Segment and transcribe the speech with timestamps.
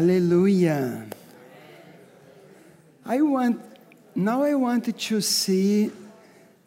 [0.00, 1.06] Hallelujah.
[3.04, 3.60] I want
[4.14, 5.90] now I want to see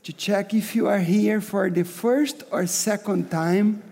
[0.03, 3.83] to check if you are here for the first or second time.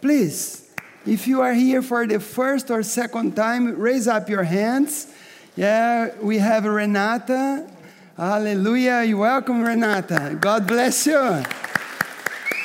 [0.00, 0.74] Please,
[1.06, 5.14] if you are here for the first or second time, raise up your hands.
[5.54, 7.70] Yeah, we have Renata.
[8.16, 9.04] Hallelujah.
[9.06, 10.36] You welcome Renata.
[10.40, 11.44] God bless you.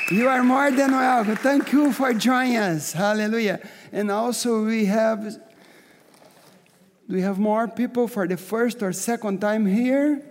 [0.09, 1.35] You are more than welcome.
[1.35, 2.93] Thank you for joining us.
[2.93, 3.59] Hallelujah.
[3.91, 5.45] And also we have
[7.07, 10.21] do we have more people for the first or second time here?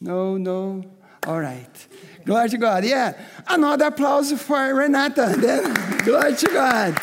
[0.00, 0.84] No, no.
[1.26, 1.86] All right.
[2.24, 2.84] Glory to God.
[2.84, 3.12] Yeah.
[3.46, 5.34] Another applause for Renata.
[5.36, 5.74] Then,
[6.04, 6.98] glory to God.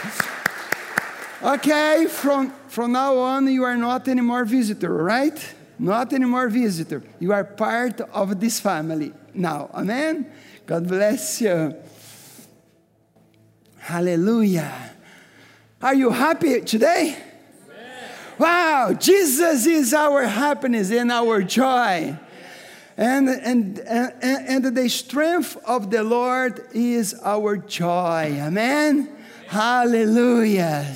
[1.41, 5.55] Okay, from, from now on, you are not anymore visitor, right?
[5.77, 7.01] Not anymore visitor.
[7.19, 9.69] You are part of this family now.
[9.73, 10.29] Amen?
[10.65, 11.75] God bless you.
[13.77, 14.73] Hallelujah.
[15.81, 17.28] Are you happy today?
[18.39, 22.17] Wow, Jesus is our happiness and our joy.
[22.95, 28.39] And, and, and, and the strength of the Lord is our joy.
[28.39, 29.09] Amen?
[29.47, 30.95] Hallelujah.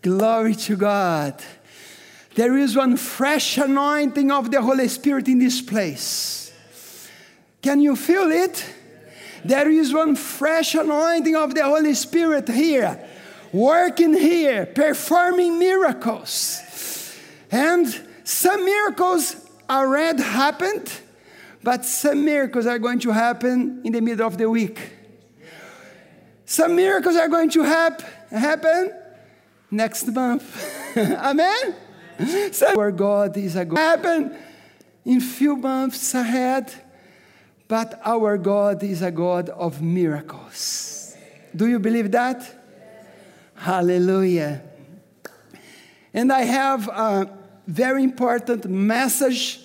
[0.00, 1.42] Glory to God.
[2.34, 6.50] There is one fresh anointing of the Holy Spirit in this place.
[7.60, 8.64] Can you feel it?
[9.44, 13.06] There is one fresh anointing of the Holy Spirit here
[13.54, 17.16] working here, performing miracles.
[17.52, 17.86] And
[18.24, 19.36] some miracles
[19.70, 20.90] already happened,
[21.62, 24.80] but some miracles are going to happen in the middle of the week.
[26.44, 28.92] Some miracles are going to hap- happen
[29.70, 30.44] next month.
[30.96, 31.76] Amen?
[32.50, 33.78] So our God is a God.
[33.78, 34.36] Happen
[35.04, 36.72] in few months ahead,
[37.68, 41.16] but our God is a God of miracles.
[41.54, 42.63] Do you believe that?
[43.54, 44.62] Hallelujah.
[46.12, 47.30] And I have a
[47.66, 49.60] very important message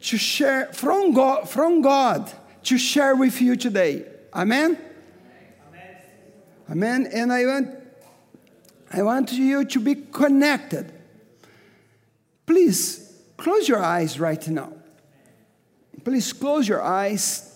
[0.00, 2.32] to share from God, from God
[2.64, 4.04] to share with you today.
[4.34, 4.78] Amen?
[5.68, 5.96] Amen.
[6.70, 7.10] Amen.
[7.12, 7.68] And I want,
[8.92, 10.92] I want you to be connected.
[12.46, 14.72] Please close your eyes right now.
[16.04, 17.55] Please close your eyes.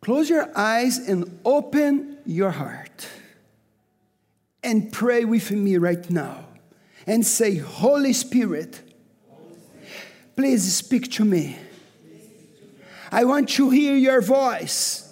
[0.00, 3.06] Close your eyes and open your heart
[4.62, 6.46] and pray with me right now
[7.06, 8.80] and say, Holy Spirit,
[10.36, 11.58] please speak to me.
[13.12, 15.06] I want to hear your voice.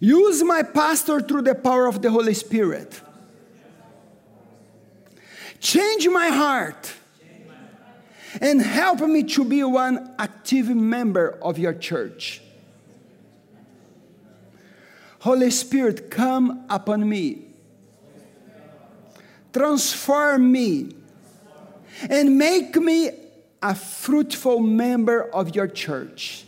[0.00, 3.00] Use my pastor through the power of the Holy Spirit.
[5.60, 6.92] Change my heart
[8.40, 12.40] and help me to be one active member of your church.
[15.24, 17.46] Holy Spirit, come upon me.
[19.54, 20.94] Transform me
[22.10, 23.08] and make me
[23.62, 26.44] a fruitful member of your church.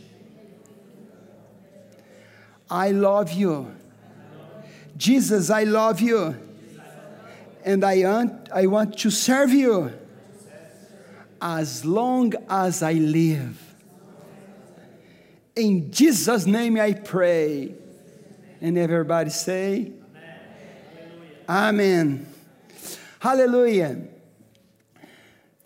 [2.71, 3.75] I love you.
[4.95, 6.37] Jesus, I love you.
[7.65, 9.91] And I want, I want to serve you
[11.41, 13.59] as long as I live.
[15.55, 17.86] In Jesus' name I pray.
[18.61, 19.93] And everybody say,
[21.49, 21.49] Amen.
[21.49, 22.27] Amen.
[23.19, 23.99] Hallelujah.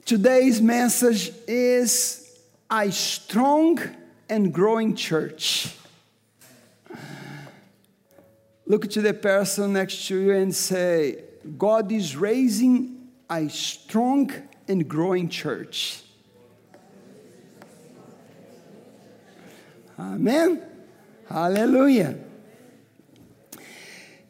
[0.04, 2.38] Today's message is
[2.70, 3.78] a strong
[4.28, 5.76] and growing church.
[8.66, 11.24] Look to the person next to you and say,
[11.58, 14.30] God is raising a strong
[14.68, 16.02] and growing church.
[19.98, 20.62] Amen.
[21.28, 22.16] Hallelujah.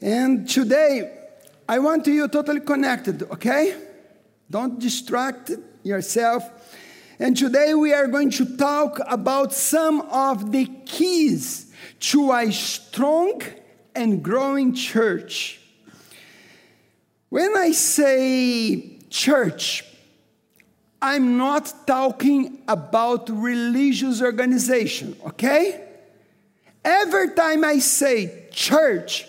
[0.02, 1.12] And today,
[1.68, 3.76] I want you totally connected, okay?
[4.50, 5.50] Don't distract
[5.82, 6.48] yourself.
[7.18, 13.42] And today we are going to talk about some of the keys to a strong
[13.94, 15.60] and growing church.
[17.28, 19.84] When I say church,
[21.02, 25.88] I'm not talking about religious organization, okay?
[26.82, 29.26] Every time I say church,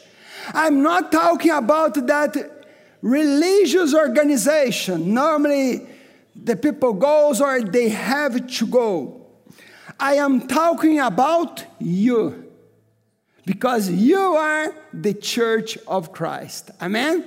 [0.54, 2.66] I'm not talking about that
[3.02, 5.14] religious organization.
[5.14, 5.88] Normally,
[6.36, 9.26] the people goes or they have to go.
[10.00, 12.52] I am talking about you
[13.46, 16.72] because you are the church of Christ.
[16.82, 17.26] Amen.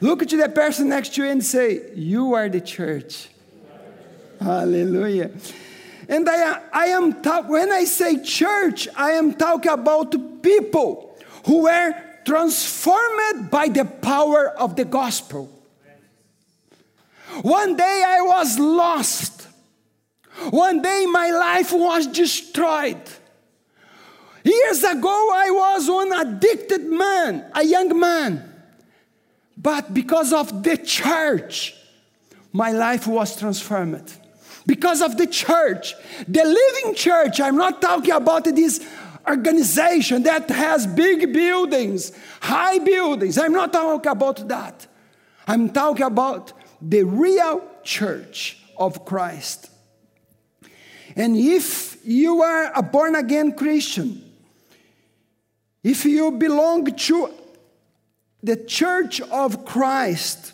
[0.00, 3.28] Look to the person next to you and say, "You are the church."
[4.40, 5.30] Hallelujah.
[6.08, 11.16] And I, I am talk, when I say church, I am talking about people
[11.46, 11.94] who were
[12.24, 15.50] transformed by the power of the gospel.
[17.42, 19.46] One day I was lost.
[20.50, 23.00] One day my life was destroyed.
[24.42, 28.50] Years ago, I was an addicted man, a young man.
[29.56, 31.74] But because of the church,
[32.52, 34.10] my life was transformed.
[34.66, 35.94] Because of the church,
[36.26, 38.86] the living church, I'm not talking about this
[39.30, 43.38] organization that has big buildings, high buildings.
[43.38, 44.86] I'm not talking about that.
[45.46, 49.70] I'm talking about the real church of Christ.
[51.16, 54.22] And if you are a born again Christian,
[55.82, 57.34] if you belong to
[58.42, 60.52] the church of Christ,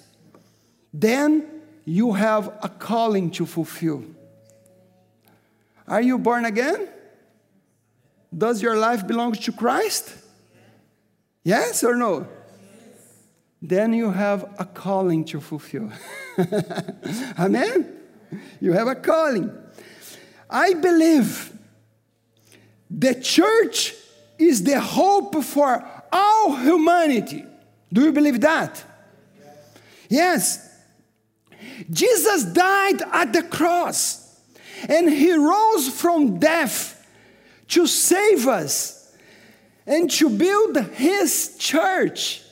[0.92, 1.46] then
[1.84, 4.04] you have a calling to fulfill.
[5.86, 6.88] Are you born again?
[8.36, 10.12] Does your life belong to Christ?
[11.42, 12.26] Yes or no?
[13.62, 15.90] Then you have a calling to fulfill.
[17.38, 17.92] Amen?
[18.60, 19.50] You have a calling.
[20.50, 21.52] I believe
[22.90, 23.94] the church
[24.38, 27.44] is the hope for all humanity.
[27.92, 28.84] Do you believe that?
[30.08, 30.62] Yes.
[31.90, 34.40] Jesus died at the cross
[34.88, 36.95] and he rose from death
[37.68, 39.14] to save us
[39.86, 42.42] and to build his church.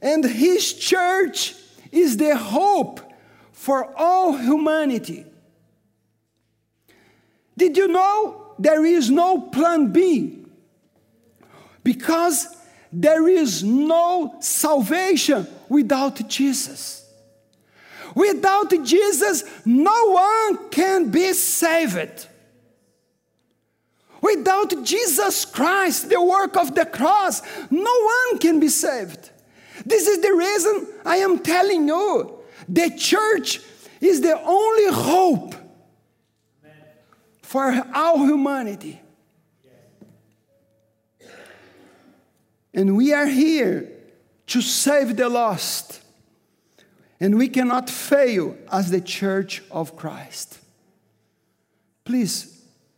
[0.00, 1.54] And his church
[1.90, 3.00] is the hope
[3.52, 5.24] for all humanity.
[7.56, 10.44] Did you know there is no plan B?
[11.84, 12.46] Because
[12.92, 16.98] there is no salvation without Jesus.
[18.14, 22.26] Without Jesus, no one can be saved.
[24.22, 27.92] Without Jesus Christ, the work of the cross, no
[28.30, 29.30] one can be saved.
[29.84, 32.38] This is the reason I am telling you
[32.68, 33.60] the church
[34.00, 35.56] is the only hope
[37.42, 39.00] for all humanity.
[42.72, 43.90] And we are here
[44.46, 46.00] to save the lost.
[47.20, 50.58] And we cannot fail as the church of Christ.
[52.04, 52.51] Please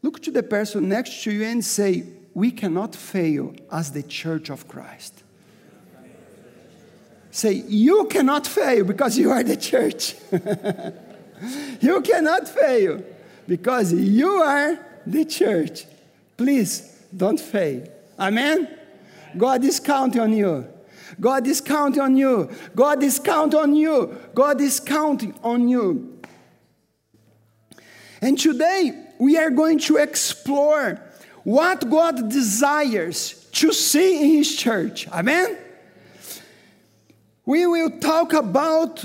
[0.04, 2.04] look to the person next to you and say,
[2.34, 5.24] We cannot fail as the church of Christ.
[7.30, 10.14] Say, You cannot fail because you are the church.
[11.80, 13.02] you cannot fail
[13.48, 15.86] because you are the church.
[16.36, 17.88] Please don't fail.
[18.18, 18.68] Amen?
[19.36, 20.68] God is counting on you.
[21.18, 22.50] God is counting on you.
[22.74, 24.18] God is counting on you.
[24.34, 26.20] God is counting on you.
[28.20, 31.00] And today we are going to explore
[31.44, 35.08] what God desires to see in His church.
[35.08, 35.56] Amen?
[37.46, 39.02] We will talk about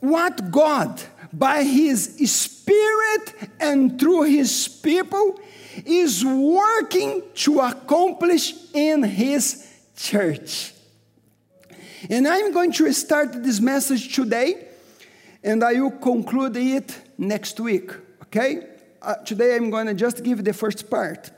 [0.00, 1.00] what God,
[1.32, 2.00] by His
[2.30, 5.40] Spirit and through His people,
[5.86, 9.66] is working to accomplish in His
[9.96, 10.74] church.
[12.10, 14.68] And I'm going to start this message today,
[15.42, 17.90] and I will conclude it next week,
[18.24, 18.73] okay?
[19.04, 21.30] Uh, today I'm going to just give the first part.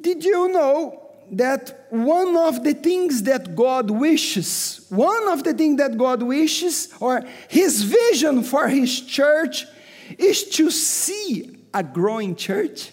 [0.00, 5.78] Did you know that one of the things that God wishes, one of the things
[5.78, 9.64] that God wishes, or His vision for His church,
[10.16, 12.92] is to see a growing church?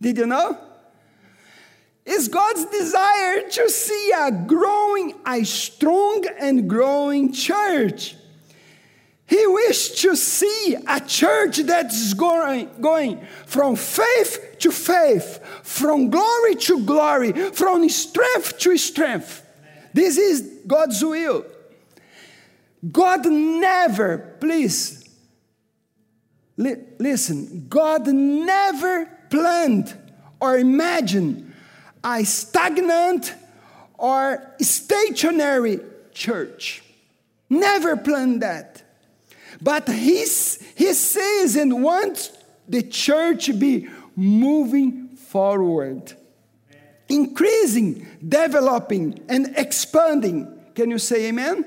[0.00, 0.58] Did you know?
[2.06, 8.14] is God's desire to see a growing, a strong and growing church.
[9.26, 16.54] He wished to see a church that's going, going from faith to faith, from glory
[16.54, 19.44] to glory, from strength to strength.
[19.92, 21.44] This is God's will.
[22.92, 25.08] God never, please,
[26.56, 29.92] li- listen, God never planned
[30.40, 31.52] or imagined
[32.04, 33.34] a stagnant
[33.98, 35.80] or stationary
[36.12, 36.84] church.
[37.50, 38.82] Never planned that.
[39.60, 40.18] But he,
[40.74, 42.30] he says and wants
[42.68, 46.12] the church to be moving forward,
[47.08, 50.52] increasing, developing, and expanding.
[50.74, 51.58] Can you say amen?
[51.58, 51.64] amen?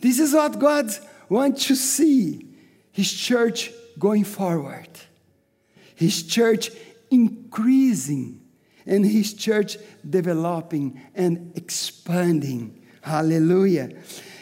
[0.00, 0.90] This is what God
[1.28, 2.46] wants to see
[2.92, 4.88] His church going forward,
[5.94, 6.70] His church
[7.10, 8.40] increasing
[8.86, 9.76] and his church
[10.08, 12.80] developing and expanding.
[13.00, 13.90] Hallelujah.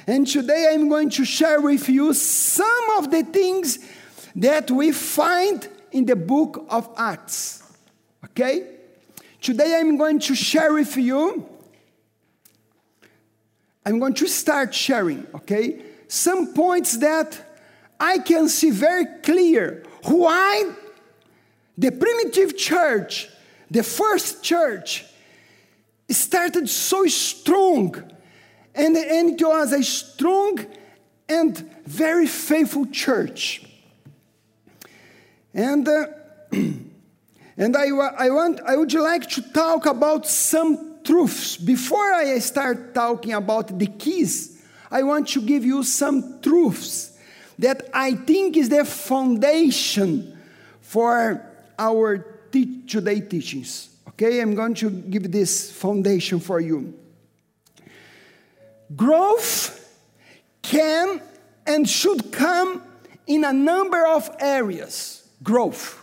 [0.06, 3.78] And today I'm going to share with you some of the things
[4.37, 7.62] that we find in the book of Acts.
[8.25, 8.66] Okay?
[9.40, 11.49] Today I'm going to share with you.
[13.87, 15.82] I'm going to start sharing, okay?
[16.08, 17.58] Some points that
[18.00, 20.73] I can see very clear why
[21.76, 23.28] the primitive church,
[23.70, 25.04] the first church,
[26.11, 28.13] started so strong.
[28.75, 30.66] And, and it was a strong
[31.28, 33.62] and very faithful church.
[35.52, 36.07] And, uh,
[36.52, 41.57] and I, I, want, I would like to talk about some truths.
[41.57, 47.16] Before I start talking about the keys, I want to give you some truths
[47.59, 50.37] that I think is the foundation
[50.81, 51.40] for
[51.78, 52.19] our
[52.50, 53.90] te- today teachings.
[54.09, 56.95] Okay, I'm going to give this foundation for you.
[58.96, 59.80] Growth
[60.62, 61.20] can
[61.66, 62.82] and should come
[63.26, 65.28] in a number of areas.
[65.42, 66.00] Growth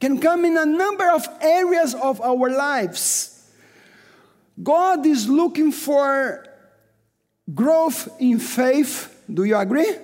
[0.00, 3.50] can come in a number of areas of our lives.
[4.62, 6.46] God is looking for
[7.52, 9.22] growth in faith.
[9.32, 9.96] Do you agree?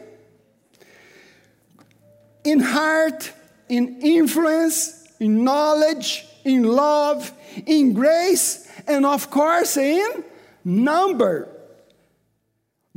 [2.45, 3.33] In heart,
[3.69, 7.33] in influence, in knowledge, in love,
[7.67, 10.25] in grace, and of course in
[10.65, 11.49] number.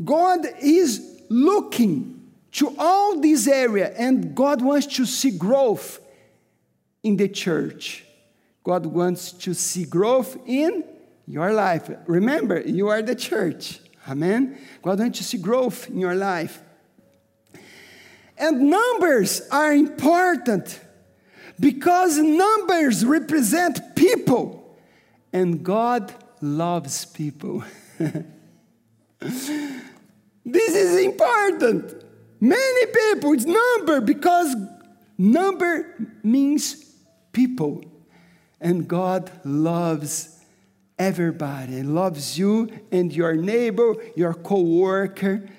[0.03, 5.99] God is looking to all this area, and God wants to see growth
[7.01, 8.05] in the church.
[8.63, 10.83] God wants to see growth in
[11.27, 11.89] your life.
[12.07, 13.79] Remember, you are the church.
[14.07, 14.57] Amen.
[14.81, 16.61] God wants to see growth in your life.
[18.37, 20.79] And numbers are important
[21.59, 24.77] because numbers represent people,
[25.31, 27.63] and God loves people.
[30.45, 32.03] this is important.
[32.39, 34.55] Many people, it's number because
[35.17, 36.93] number means
[37.31, 37.83] people,
[38.59, 40.39] and God loves
[40.99, 41.83] everybody.
[41.83, 45.49] Loves you and your neighbor, your co-worker,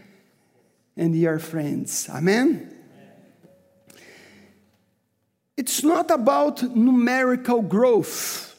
[0.97, 2.09] and your friends.
[2.11, 2.71] Amen.
[5.57, 8.54] It's not about numerical growth.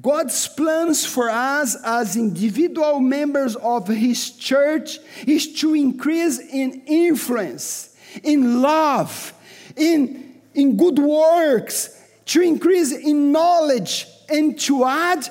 [0.00, 7.96] God's plans for us as individual members of His church is to increase in influence,
[8.22, 9.32] in love,
[9.76, 15.28] in, in good works, to increase in knowledge, and to add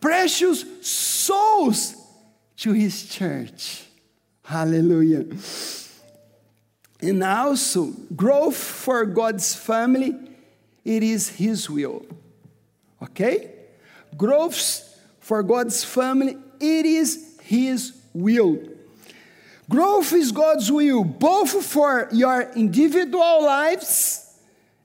[0.00, 1.94] precious souls
[2.56, 3.84] to His church.
[4.44, 5.24] Hallelujah
[7.02, 10.14] and also growth for God's family,
[10.84, 12.04] it is His will.
[13.02, 13.50] Okay?
[14.16, 14.86] Growth
[15.20, 18.58] for God's family, it is His will.
[19.68, 24.38] Growth is God's will, both for your individual lives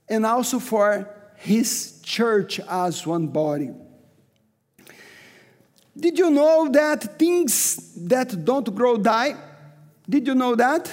[0.08, 3.72] and also for His church as one body.
[5.98, 9.36] Did you know that things that don't grow die?
[10.08, 10.92] Did you know that?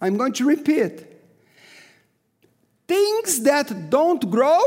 [0.00, 1.06] I'm going to repeat.
[2.88, 4.60] Things that don't grow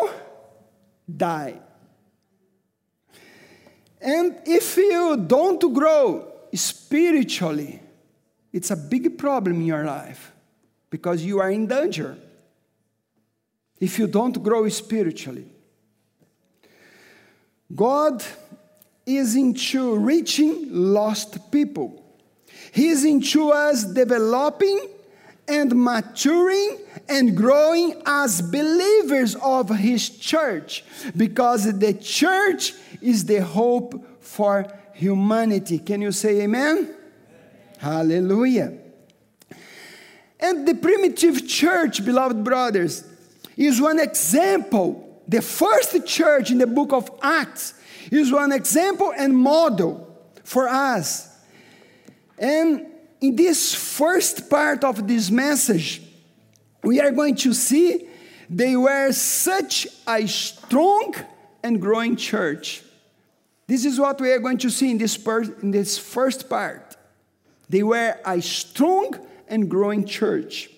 [1.15, 1.59] die.
[4.01, 7.81] And if you don't grow spiritually,
[8.53, 10.31] it's a big problem in your life
[10.89, 12.17] because you are in danger
[13.79, 15.45] if you don't grow spiritually.
[17.75, 18.23] God
[19.05, 22.03] is into reaching lost people.
[22.71, 24.87] He's into us developing
[25.47, 26.77] and maturing
[27.07, 30.83] and growing as believers of his church
[31.15, 35.79] because the church is the hope for humanity.
[35.79, 36.77] Can you say amen?
[36.77, 36.95] amen?
[37.79, 38.73] Hallelujah.
[40.39, 43.03] And the primitive church, beloved brothers,
[43.55, 45.21] is one example.
[45.27, 47.73] The first church in the book of Acts
[48.11, 50.07] is one example and model
[50.43, 51.35] for us.
[52.37, 52.85] And
[53.19, 56.01] in this first part of this message,
[56.83, 58.07] we are going to see
[58.49, 61.15] they were such a strong
[61.63, 62.83] and growing church.
[63.67, 65.17] This is what we are going to see in this,
[65.61, 66.95] in this first part.
[67.69, 69.19] They were a strong
[69.49, 70.69] and growing church.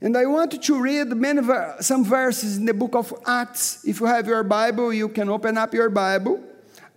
[0.00, 1.42] And I want to read many,
[1.80, 3.84] some verses in the book of Acts.
[3.84, 6.44] If you have your Bible, you can open up your Bible.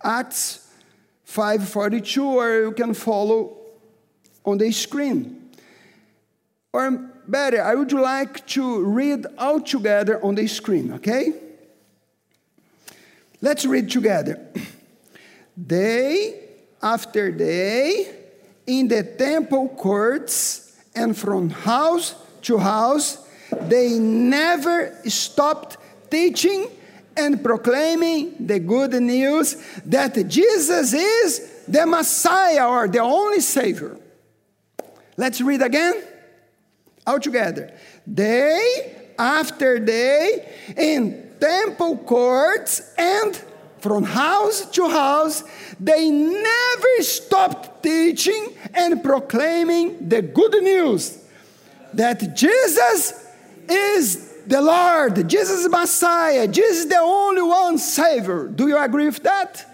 [0.04, 0.68] Acts
[1.26, 3.56] 5:42, or you can follow
[4.44, 5.50] on the screen.
[6.72, 6.90] Or
[7.26, 11.32] better, I would like to read all together on the screen, okay?
[13.40, 14.38] Let's read together.
[15.60, 16.40] Day
[16.82, 18.14] after day,
[18.66, 23.18] in the temple courts and from house to house,
[23.62, 25.76] they never stopped
[26.10, 26.68] teaching
[27.16, 33.96] and proclaiming the good news that Jesus is the Messiah or the only Savior.
[35.16, 36.02] Let's read again.
[37.06, 37.72] All together.
[38.12, 43.40] Day after day in temple courts and
[43.82, 45.42] from house to house,
[45.80, 51.18] they never stopped teaching and proclaiming the good news
[51.92, 53.26] that Jesus
[53.68, 58.46] is the Lord, Jesus is Messiah, Jesus is the only one Savior.
[58.46, 59.68] Do you agree with that?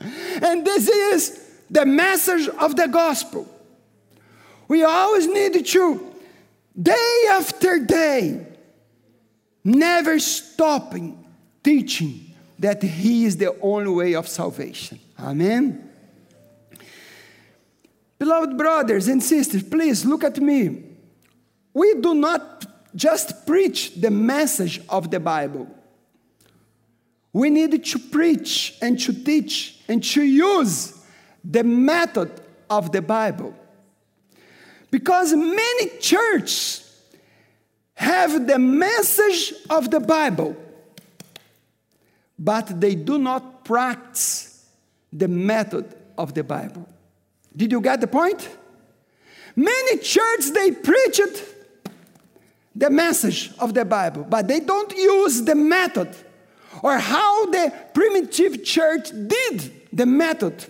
[0.00, 1.38] And this is
[1.70, 3.46] the message of the gospel.
[4.68, 6.12] We always need to,
[6.80, 8.46] day after day,
[9.64, 11.26] never stopping
[11.62, 12.19] teaching
[12.60, 15.00] that He is the only way of salvation.
[15.18, 15.90] Amen.
[18.18, 20.84] Beloved brothers and sisters, please look at me.
[21.72, 25.68] We do not just preach the message of the Bible.
[27.32, 30.98] We need to preach and to teach and to use
[31.42, 32.30] the method
[32.68, 33.54] of the Bible.
[34.90, 36.86] Because many churches
[37.94, 40.56] have the message of the Bible,
[42.40, 44.66] but they do not practice
[45.12, 46.88] the method of the Bible.
[47.54, 48.48] Did you get the point?
[49.54, 51.56] Many churches they preach it
[52.74, 56.16] the message of the Bible, but they don't use the method
[56.82, 60.64] or how the primitive church did the method.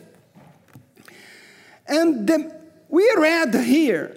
[1.87, 2.57] And the,
[2.89, 4.17] we read here,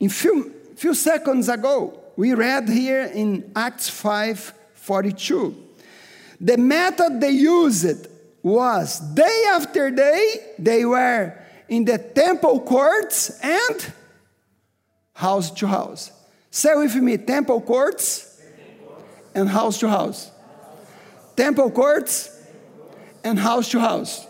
[0.00, 5.67] in few, few seconds ago, we read here in Acts 5 42.
[6.40, 8.06] The method they used
[8.42, 11.36] was day after day, they were
[11.68, 13.92] in the temple courts and
[15.14, 16.12] house to house.
[16.50, 18.40] Say with me temple courts
[19.34, 20.30] and house to house.
[21.36, 22.30] Temple courts
[23.24, 24.26] and house to house.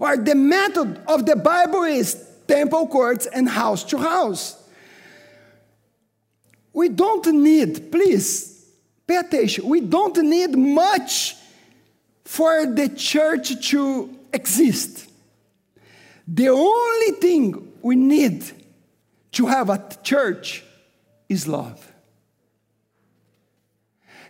[0.00, 4.60] Or the method of the Bible is temple courts and house to house.
[6.72, 8.53] We don't need, please
[9.06, 11.36] pay attention, we don't need much
[12.24, 15.08] for the church to exist.
[16.26, 18.50] The only thing we need
[19.32, 20.64] to have a church
[21.28, 21.92] is love.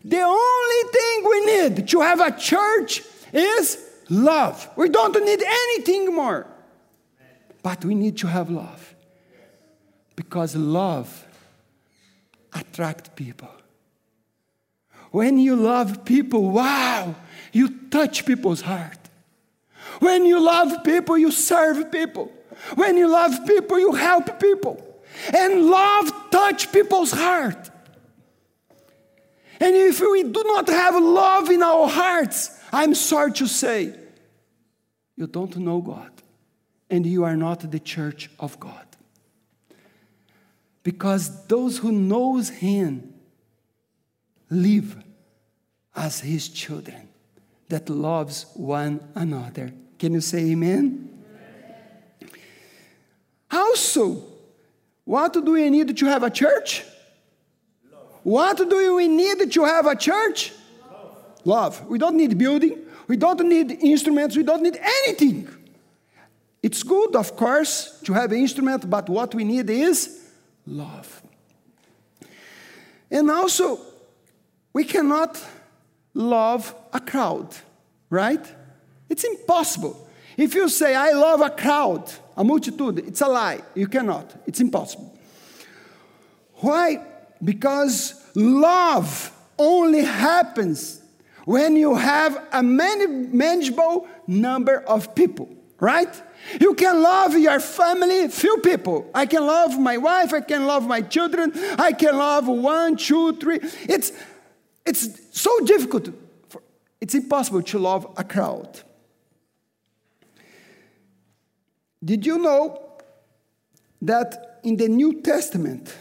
[0.04, 3.78] The only thing we need to have a church is
[4.10, 4.68] love.
[4.76, 6.46] We don't need anything more.
[7.62, 8.94] But we need to have love.
[10.14, 11.26] Because love
[12.52, 13.53] attracts people.
[15.14, 17.14] When you love people, wow,
[17.52, 18.98] you touch people's heart.
[20.00, 22.32] When you love people, you serve people.
[22.74, 24.84] When you love people, you help people.
[25.32, 27.70] And love touch people's heart.
[29.60, 33.94] And if we do not have love in our hearts, I'm sorry to say,
[35.14, 36.10] you don't know God.
[36.90, 38.84] And you are not the church of God.
[40.82, 43.14] Because those who knows him
[44.50, 45.03] live
[45.94, 47.08] as his children
[47.68, 49.72] that loves one another.
[49.98, 51.08] Can you say amen?
[52.20, 52.30] amen.
[53.50, 54.22] Also,
[55.04, 56.84] what do we need to have a church?
[57.90, 58.02] Love.
[58.22, 60.52] What do we need to have a church?
[60.90, 61.16] Love.
[61.44, 61.86] Love.
[61.86, 62.78] We don't need building.
[63.06, 64.36] We don't need instruments.
[64.36, 65.48] We don't need anything.
[66.62, 70.30] It's good, of course, to have an instrument, but what we need is
[70.66, 71.22] love.
[73.10, 73.78] And also,
[74.72, 75.38] we cannot
[76.14, 77.54] love a crowd,
[78.08, 78.44] right?
[79.08, 80.08] It's impossible.
[80.36, 83.60] If you say, I love a crowd, a multitude, it's a lie.
[83.74, 84.34] You cannot.
[84.46, 85.16] It's impossible.
[86.54, 87.04] Why?
[87.42, 91.00] Because love only happens
[91.44, 95.48] when you have a manageable number of people,
[95.78, 96.22] right?
[96.60, 99.10] You can love your family, few people.
[99.14, 103.36] I can love my wife, I can love my children, I can love one, two,
[103.36, 103.60] three.
[103.88, 104.12] It's,
[104.86, 106.08] it's so difficult,
[106.48, 106.62] for,
[107.00, 108.80] it's impossible to love a crowd.
[112.04, 112.80] Did you know
[114.02, 115.94] that in the New Testament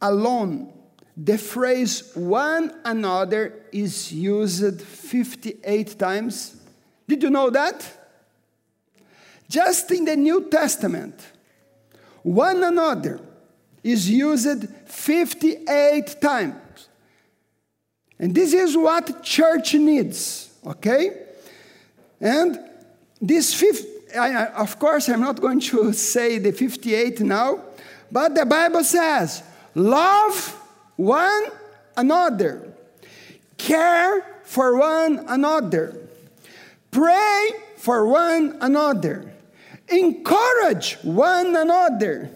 [0.00, 0.72] alone,
[1.16, 6.56] the phrase one another is used 58 times?
[7.08, 8.10] Did you know that?
[9.48, 11.14] Just in the New Testament,
[12.22, 13.20] one another
[13.84, 16.54] is used 58 times.
[18.18, 21.10] And this is what church needs, okay?
[22.20, 22.58] And
[23.20, 27.60] this fifth I, of course, I'm not going to say the 58 now,
[28.10, 29.42] but the Bible says,
[29.74, 30.48] love
[30.96, 31.44] one
[31.96, 32.72] another.
[33.58, 35.96] care for one another,
[36.90, 39.32] pray for one another,
[39.88, 42.30] encourage one another,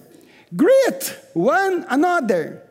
[0.56, 2.62] greet one another,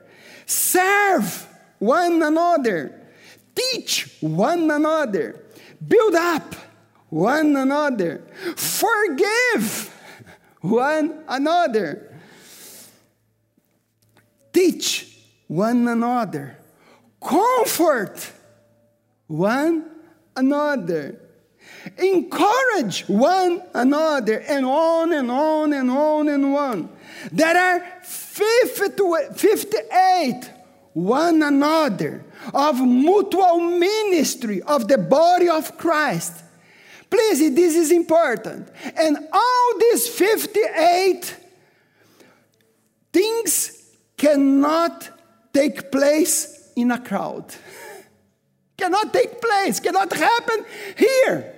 [0.46, 2.99] serve one another,
[3.56, 5.44] teach one another,
[5.86, 6.56] build up
[7.10, 8.22] one another,
[8.56, 9.94] forgive
[10.62, 12.16] one another,
[14.54, 16.58] teach one another,
[17.22, 18.32] comfort
[19.28, 19.86] one
[20.36, 21.20] another,
[21.98, 26.90] encourage one another, and on and on and on and on.
[27.32, 30.52] There are 58
[30.94, 36.44] one another of mutual ministry of the body of Christ.
[37.10, 38.70] Please, this is important.
[38.96, 41.38] And all these 58
[43.12, 45.10] things cannot
[45.54, 47.54] take place in a crowd.
[48.78, 51.56] cannot take place, cannot happen here.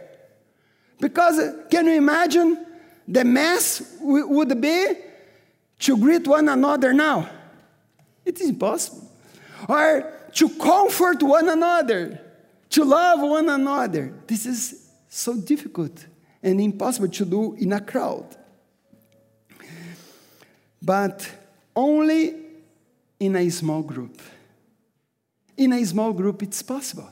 [1.00, 2.65] Because can you imagine
[3.08, 4.94] the mess would be
[5.80, 7.30] to greet one another now?
[8.24, 9.11] It is impossible.
[9.67, 12.19] Or to comfort one another,
[12.69, 14.13] to love one another.
[14.28, 16.06] This is so difficult
[16.41, 18.36] and impossible to do in a crowd.
[20.82, 21.30] But
[21.76, 22.36] only
[23.19, 24.19] in a small group.
[25.58, 27.10] In a small group, it's possible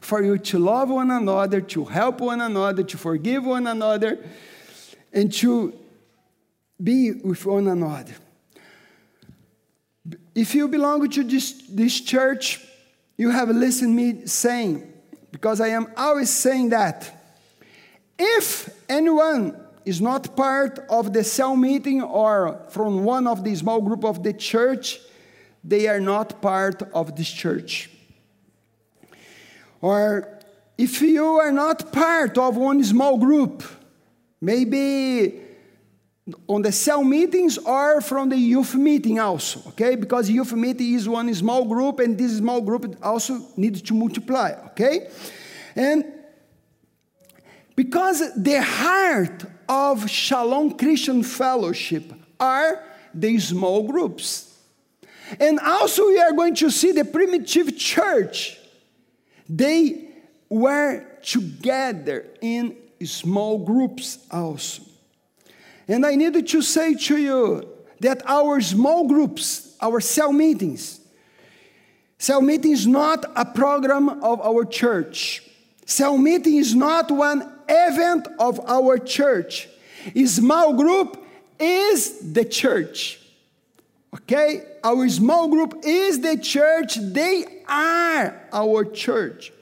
[0.00, 4.18] for you to love one another, to help one another, to forgive one another,
[5.12, 5.72] and to
[6.82, 8.14] be with one another.
[10.34, 12.60] If you belong to this, this church,
[13.16, 14.92] you have listened me saying,
[15.30, 17.10] because I am always saying that
[18.18, 23.80] if anyone is not part of the cell meeting or from one of the small
[23.80, 24.98] group of the church,
[25.62, 27.90] they are not part of this church.
[29.80, 30.40] Or
[30.76, 33.62] if you are not part of one small group,
[34.40, 35.43] maybe
[36.48, 39.94] on the cell meetings or from the youth meeting also, okay?
[39.94, 44.52] Because youth meeting is one small group and this small group also needs to multiply,
[44.68, 45.08] okay?
[45.76, 46.04] And
[47.76, 52.82] because the heart of Shalom Christian Fellowship are
[53.12, 54.50] the small groups.
[55.40, 58.58] And also, we are going to see the primitive church.
[59.48, 60.10] They
[60.48, 64.82] were together in small groups also.
[65.88, 67.68] And I needed to say to you
[68.00, 71.00] that our small groups, our cell meetings,
[72.18, 75.42] cell meeting is not a program of our church.
[75.86, 79.68] Cell meeting is not one event of our church.
[80.14, 81.22] A small group
[81.58, 83.20] is the church.
[84.14, 84.62] Okay?
[84.82, 86.96] Our small group is the church.
[86.96, 89.52] They are our church.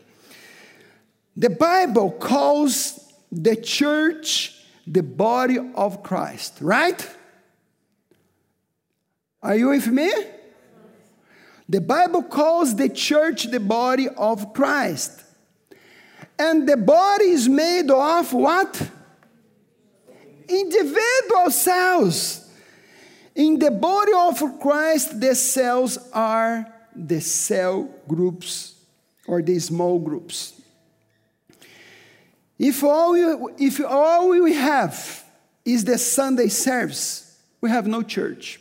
[1.36, 7.08] The Bible calls the church the body of Christ, right?
[9.42, 10.12] Are you with me?
[11.68, 15.22] The Bible calls the church the body of Christ.
[16.38, 18.90] And the body is made of what?
[20.48, 22.50] Individual cells.
[23.34, 28.74] In the body of Christ, the cells are the cell groups
[29.26, 30.60] or the small groups.
[32.62, 33.24] If all we,
[33.58, 35.24] if all we have
[35.64, 38.60] is the Sunday service, we have no church.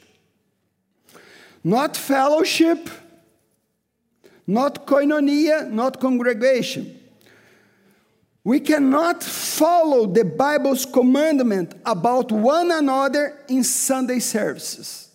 [1.64, 2.90] Not fellowship,
[4.48, 7.00] not koinonia, not congregation.
[8.44, 15.12] We cannot follow the Bible's commandment about one another in Sunday services.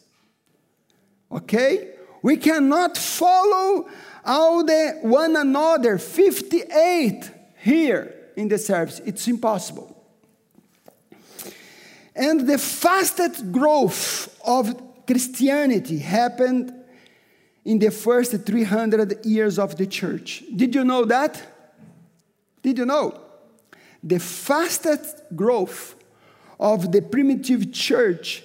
[1.33, 1.89] Okay?
[2.23, 3.89] We cannot follow
[4.25, 9.01] all the one another 58 here in the service.
[9.05, 9.93] It's impossible.
[12.15, 16.73] And the fastest growth of Christianity happened
[17.65, 20.45] in the first 300 years of the church.
[20.55, 21.43] Did you know that?
[22.63, 23.21] Did you know?
[24.03, 25.95] The fastest growth
[26.59, 28.45] of the primitive church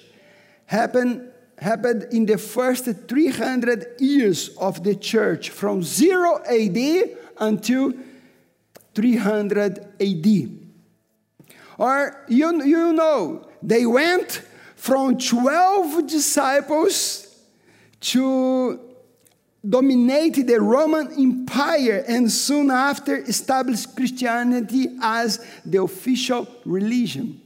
[0.66, 7.92] happened, happened in the first 300 years of the church, from 0 AD until
[8.94, 10.26] 300 AD.
[11.78, 14.42] Or you, you know, they went
[14.76, 17.28] from 12 disciples
[18.00, 18.92] to
[19.68, 27.40] dominated the Roman Empire and soon after established Christianity as the official religion.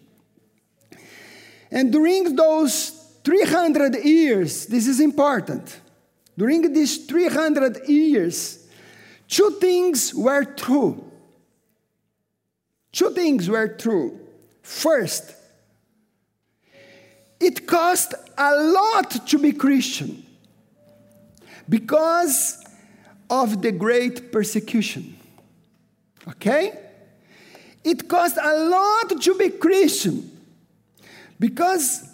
[1.70, 2.90] And during those
[3.22, 5.80] 300 years, this is important,
[6.38, 8.66] during these 300 years,
[9.28, 11.04] two things were true.
[12.96, 14.18] Two things were true.
[14.62, 15.35] First,
[17.38, 20.24] it cost a lot to be Christian
[21.68, 22.64] because
[23.28, 25.14] of the great persecution.
[26.26, 26.72] Okay?
[27.85, 30.30] It cost a lot to be Christian
[31.38, 32.09] because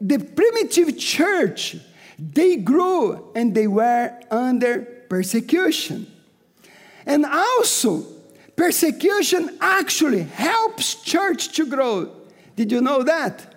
[0.00, 1.76] the primitive church
[2.18, 6.10] they grew and they were under persecution.
[7.04, 8.11] And also,
[8.56, 12.10] persecution actually helps church to grow.
[12.56, 13.54] Did you know that?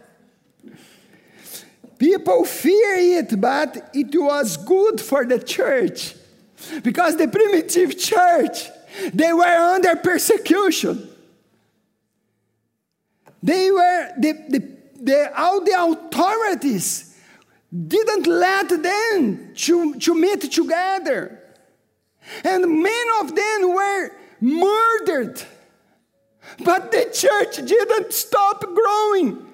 [1.98, 6.16] People fear it, but it was good for the church
[6.84, 8.70] because the primitive church
[9.14, 11.10] they were under persecution.
[13.44, 17.16] They were the, the, the all the authorities
[17.88, 21.42] didn't let them to, to meet together.
[22.44, 25.42] And many of them were murdered.
[26.64, 29.46] But the church didn't stop growing,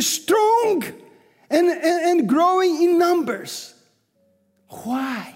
[0.00, 0.84] strong
[1.50, 3.74] and, and, and growing in numbers.
[4.68, 5.34] Why?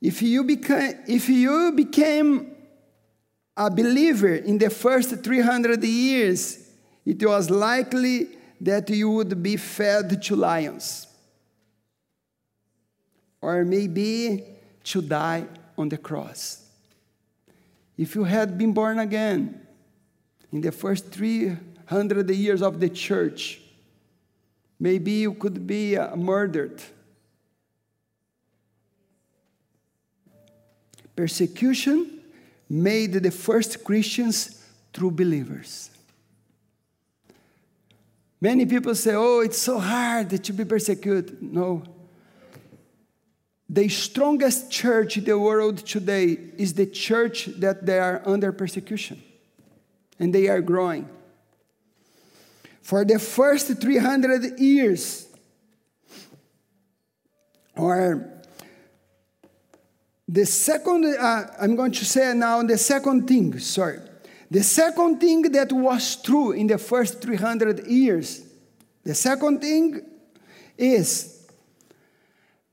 [0.00, 2.56] If you, became, if you became
[3.56, 6.68] a believer in the first 300 years,
[7.04, 8.28] it was likely
[8.60, 11.06] that you would be fed to lions.
[13.42, 14.44] Or maybe
[14.84, 15.44] to die
[15.76, 16.64] on the cross.
[17.98, 19.60] If you had been born again
[20.50, 23.60] in the first 300 years of the church,
[24.80, 26.80] maybe you could be uh, murdered
[31.14, 32.20] Persecution
[32.68, 35.90] made the first Christians true believers.
[38.40, 41.40] Many people say, oh, it's so hard to be persecuted.
[41.42, 41.82] No.
[43.72, 49.22] The strongest church in the world today is the church that they are under persecution
[50.18, 51.08] and they are growing.
[52.82, 55.26] For the first 300 years,
[57.74, 58.42] or
[60.28, 64.00] the second, uh, I'm going to say now the second thing, sorry.
[64.50, 68.42] The second thing that was true in the first 300 years,
[69.02, 70.02] the second thing
[70.76, 71.31] is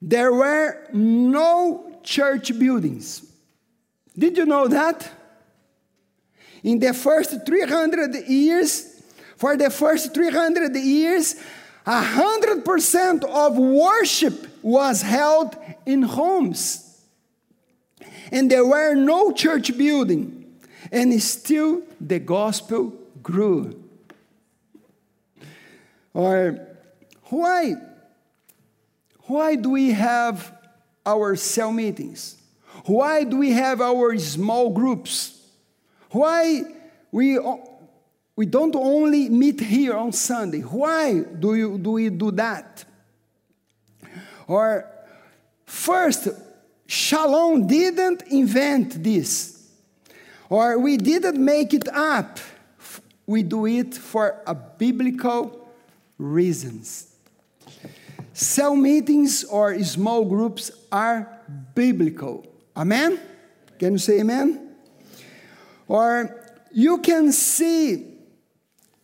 [0.02, 3.26] there were no church buildings.
[4.18, 5.10] Did you know that?
[6.64, 9.02] In the first 300 years,
[9.38, 11.36] for the first 300 years,
[11.86, 16.90] 100% of worship was held in homes
[18.32, 20.46] and there were no church building,
[20.92, 23.84] and still the gospel grew.
[26.14, 26.60] Or
[27.26, 27.76] why?
[29.30, 30.52] Why do we have
[31.06, 32.36] our cell meetings?
[32.86, 35.40] Why do we have our small groups?
[36.10, 36.64] Why
[37.12, 37.38] we,
[38.36, 40.62] we don't only meet here on Sunday?
[40.62, 42.84] Why do, you, do we do that?
[44.48, 44.90] Or
[45.64, 46.30] first,
[46.88, 49.70] Shalom didn't invent this,
[50.50, 52.40] or we didn't make it up.
[53.28, 55.70] We do it for a biblical
[56.18, 57.09] reasons.
[58.40, 61.42] Cell meetings or small groups are
[61.76, 62.48] biblical.
[62.74, 63.20] Amen?
[63.78, 64.78] Can you say amen?
[65.90, 68.18] Or you can see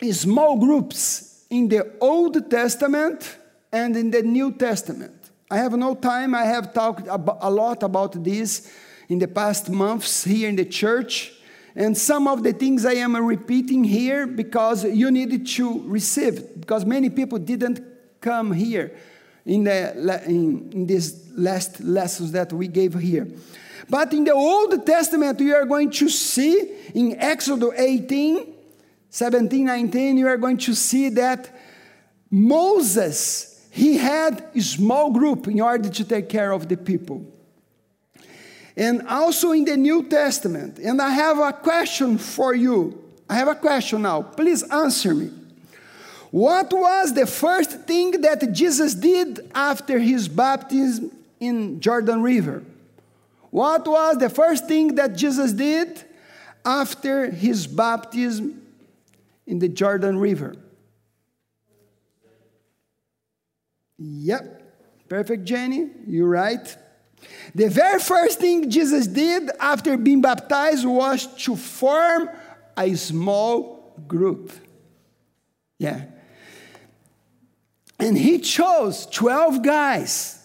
[0.09, 3.37] small groups in the Old Testament
[3.73, 5.31] and in the New Testament.
[5.51, 6.33] I have no time.
[6.33, 8.71] I have talked a lot about this
[9.09, 11.33] in the past months here in the church.
[11.75, 16.85] And some of the things I am repeating here because you needed to receive, because
[16.85, 17.81] many people didn't
[18.21, 18.95] come here
[19.45, 23.27] in, the, in, in these last lessons that we gave here.
[23.89, 28.53] But in the Old Testament, you are going to see in Exodus 18,
[29.09, 31.49] 17, 19, you are going to see that
[32.31, 37.25] Moses he had a small group in order to take care of the people.
[38.77, 43.03] And also in the New Testament, and I have a question for you.
[43.29, 44.21] I have a question now.
[44.21, 45.29] Please answer me.
[46.35, 52.61] What was the first thing that Jesus did after his baptism in Jordan River?
[53.51, 56.03] What was the first thing that Jesus did
[56.65, 58.61] after his baptism
[59.47, 60.57] in the Jordan River?
[63.97, 65.87] Yep, perfect, Jenny.
[66.05, 66.77] You're right.
[67.55, 72.29] The very first thing Jesus did after being baptized was to form
[72.77, 74.51] a small group.
[75.79, 76.07] Yeah.
[77.99, 80.35] And he chose 12 guys.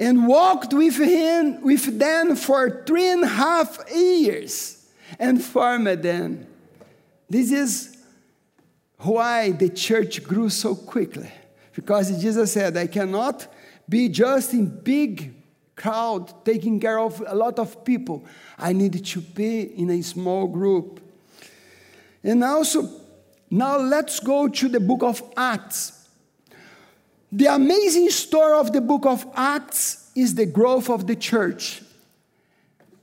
[0.00, 4.88] and walked with him with them for three and a half years
[5.18, 6.46] and farmed them.
[7.28, 7.98] This is
[8.96, 11.30] why the church grew so quickly.
[11.74, 13.46] Because Jesus said, I cannot
[13.86, 15.34] be just in big
[15.76, 18.24] crowd taking care of a lot of people.
[18.58, 21.00] I need to be in a small group.
[22.22, 22.88] And also,
[23.50, 25.99] now let's go to the book of Acts.
[27.32, 31.82] The amazing story of the book of Acts is the growth of the church.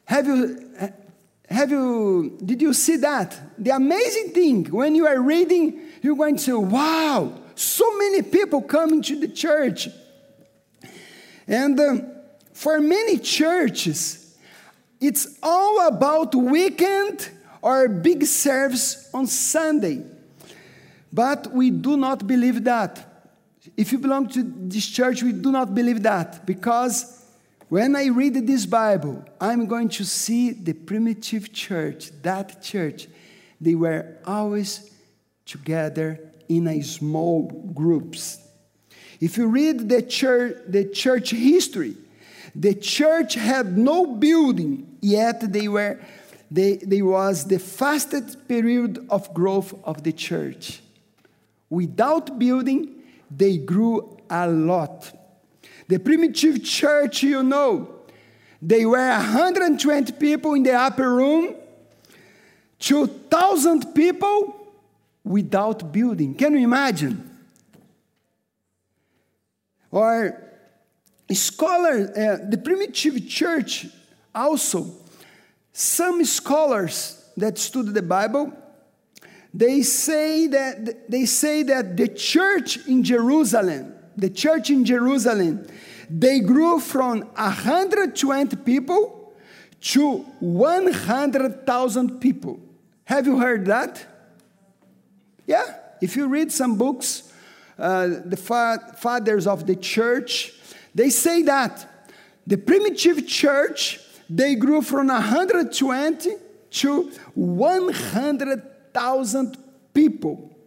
[0.06, 0.70] Have you,
[1.50, 3.40] have you, did you see that?
[3.58, 8.62] The amazing thing, when you are reading, you're going to say, wow, so many people
[8.62, 9.88] coming to the church.
[11.48, 11.96] And uh,
[12.54, 14.36] for many churches,
[15.00, 17.30] it's all about weekend
[17.62, 20.04] or big service on Sunday.
[21.14, 23.07] But we do not believe that.
[23.78, 27.24] If you belong to this church, we do not believe that because
[27.70, 33.08] when I read this Bible, I'm going to see the primitive church, that church.
[33.62, 34.92] They were always
[35.46, 38.40] together in a small groups.
[39.20, 41.96] If you read the church, the church history,
[42.56, 46.00] the church had no building, yet they were
[46.50, 50.82] they, they was the fastest period of growth of the church.
[51.70, 52.97] Without building,
[53.30, 55.12] they grew a lot.
[55.88, 57.96] The primitive church, you know,
[58.62, 61.56] they were 120 people in the upper room,
[62.80, 64.74] 2,000 people
[65.24, 66.34] without building.
[66.36, 67.24] Can you imagine?
[69.92, 70.44] Or
[71.32, 73.88] scholars, uh, the primitive church
[74.34, 74.88] also,
[75.74, 78.52] some scholars that study the Bible
[79.54, 85.68] they say that they say that the church in Jerusalem, the church in Jerusalem,
[86.10, 89.34] they grew from 120 people
[89.80, 92.60] to 100,000 people.
[93.06, 94.06] Have you heard that?
[95.46, 97.32] Yeah, if you read some books,
[97.80, 100.54] uh, the fa- fathers of the church,
[100.94, 101.88] they say that
[102.46, 106.32] the primitive church they grew from 120
[106.70, 108.62] to 100
[108.98, 109.58] thousand
[109.94, 110.58] people.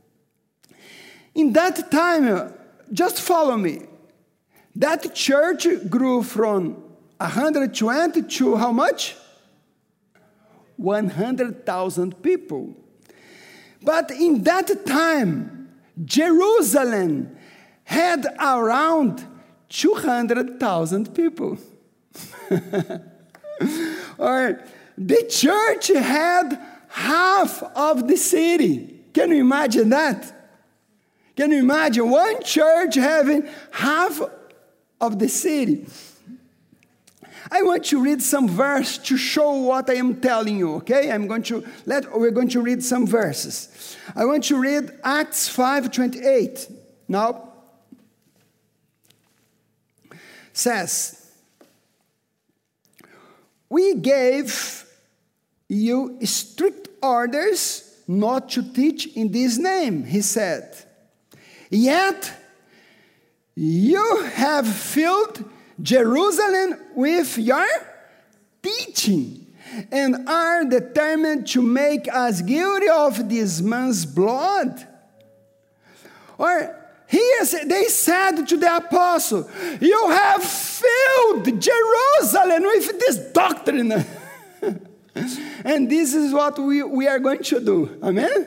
[1.35, 2.55] In that time,
[2.93, 3.83] just follow me.
[4.77, 6.77] That church grew from
[7.16, 9.16] 120 to how much?
[10.77, 12.77] 100,000 people.
[13.83, 15.71] But in that time,
[16.05, 17.37] Jerusalem
[17.83, 19.27] had around
[19.71, 21.59] 200,000 people.
[24.19, 24.64] or
[24.97, 29.00] the church had half of the city.
[29.12, 30.33] Can you imagine that?
[31.37, 34.20] Can you imagine one church having half
[35.00, 35.87] of the city?
[37.50, 41.11] I want to read some verse to show what I am telling you, okay?
[41.11, 43.96] I'm going to let we're going to read some verses.
[44.14, 46.72] I want to read Acts 5:28.
[47.09, 47.48] Now
[50.53, 51.33] says
[53.68, 54.85] we gave
[55.70, 60.76] you strict orders not to teach in this name, he said.
[61.70, 62.33] Yet
[63.54, 65.44] you have filled
[65.80, 67.66] Jerusalem with your
[68.61, 69.46] teaching
[69.92, 74.88] and are determined to make us guilty of this man's blood.
[76.37, 79.48] Or here they said to the apostle,
[79.80, 84.04] You have filled Jerusalem with this doctrine.
[85.14, 87.99] And this is what we, we are going to do.
[88.03, 88.46] Amen?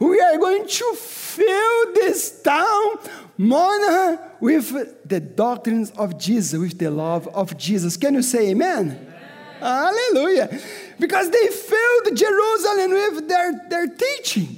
[0.00, 2.98] We are going to fill this town,
[3.36, 7.96] Mona, with the doctrines of Jesus, with the love of Jesus.
[7.96, 8.90] Can you say amen?
[8.90, 9.14] amen.
[9.60, 10.60] Hallelujah.
[10.98, 14.56] Because they filled Jerusalem with their, their teaching.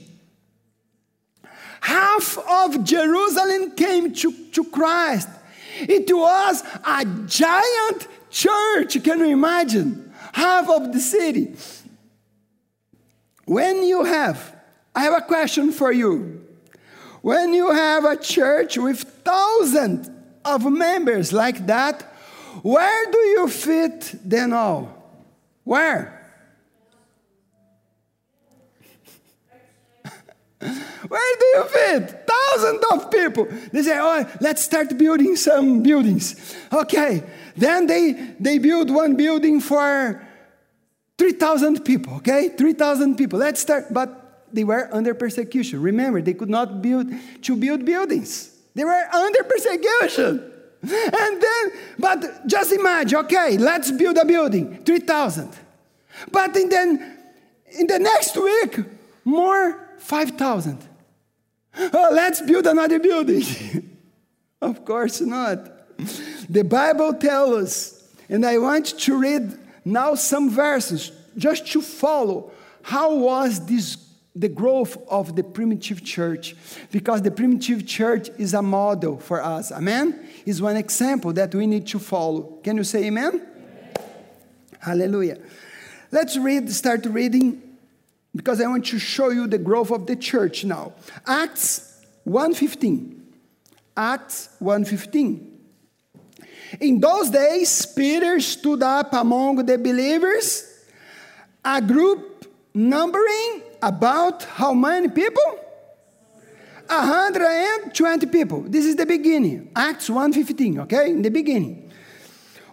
[1.81, 5.29] Half of Jerusalem came to, to Christ.
[5.81, 9.03] It was a giant church.
[9.03, 10.10] Can you imagine?
[10.33, 11.55] Half of the city.
[13.45, 14.55] When you have,
[14.95, 16.47] I have a question for you.
[17.22, 20.11] When you have a church with thousands
[20.45, 22.03] of members like that,
[22.62, 24.97] where do you fit them all?
[25.64, 26.16] Where?
[31.09, 32.28] Where do you fit?
[32.28, 33.49] Thousands of people.
[33.72, 36.55] They say, oh, let's start building some buildings.
[36.72, 37.24] Okay,
[37.61, 40.27] then they, they build one building for
[41.19, 42.49] 3,000 people, okay?
[42.49, 43.39] 3,000 people.
[43.39, 43.93] Let's start.
[43.93, 45.83] But they were under persecution.
[45.83, 48.57] Remember, they could not build to build buildings.
[48.75, 50.53] They were under persecution.
[50.83, 55.51] And then, but just imagine, okay, let's build a building, 3,000.
[56.33, 57.19] But in then
[57.79, 58.81] in the next week,
[59.25, 60.79] more 5,000.
[61.93, 63.45] Oh, let's build another building.
[64.63, 65.71] of course not.
[66.51, 72.51] The Bible tells us, and I want to read now some verses just to follow.
[72.82, 73.96] How was this
[74.34, 76.57] the growth of the primitive church?
[76.90, 79.70] Because the primitive church is a model for us.
[79.70, 80.28] Amen?
[80.44, 82.59] Is one example that we need to follow.
[82.64, 84.07] Can you say amen, amen.
[84.80, 85.38] hallelujah.
[86.11, 87.62] Let's read start reading
[88.34, 90.94] because i want to show you the growth of the church now.
[91.28, 93.18] Acts 1.15
[93.96, 95.49] acts 1.15
[96.79, 100.71] in those days peter stood up among the believers
[101.64, 105.59] a group numbering about how many people?
[106.89, 108.62] 120 people.
[108.62, 109.71] This is the beginning.
[109.77, 111.11] Acts 1:15, okay?
[111.11, 111.91] In the beginning.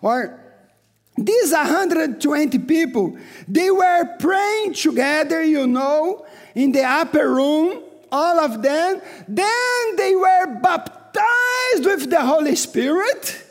[0.01, 0.39] Or
[1.15, 3.17] these 120 people,
[3.47, 6.25] they were praying together, you know,
[6.55, 9.01] in the upper room, all of them.
[9.27, 13.43] Then they were baptized with the Holy Spirit.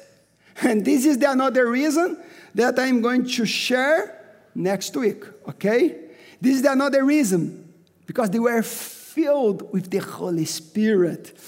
[0.63, 2.19] And this is the another reason
[2.55, 4.19] that I'm going to share
[4.55, 5.97] next week, okay?
[6.41, 7.73] This is the another reason
[8.07, 11.39] because they were filled with the Holy Spirit.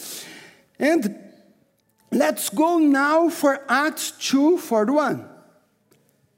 [0.78, 1.18] And
[2.10, 5.26] let's go now for Acts 2 41.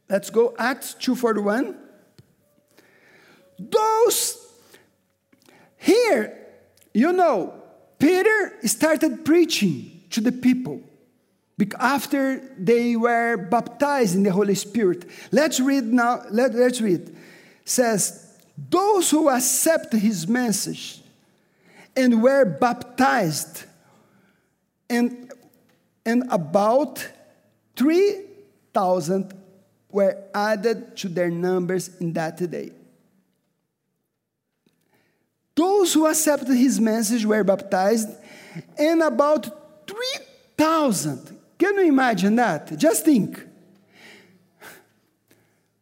[0.09, 1.77] Let's go Acts 2 41.
[3.59, 4.47] Those
[5.77, 6.37] here,
[6.95, 7.55] you know,
[7.99, 10.83] Peter started preaching to the people
[11.79, 15.09] after they were baptized in the Holy Spirit.
[15.33, 16.23] Let's read now.
[16.31, 17.09] Let, let's read.
[17.09, 17.15] It
[17.65, 18.39] says,
[18.69, 21.01] those who accept his message
[21.97, 23.65] and were baptized,
[24.89, 25.33] and,
[26.05, 27.07] and about
[27.77, 29.35] 3,000
[29.91, 32.73] were added to their numbers in that day.
[35.55, 38.09] Those who accepted his message were baptized,
[38.79, 41.39] and about 3,000.
[41.61, 42.75] Can you imagine that?
[42.79, 43.47] Just think.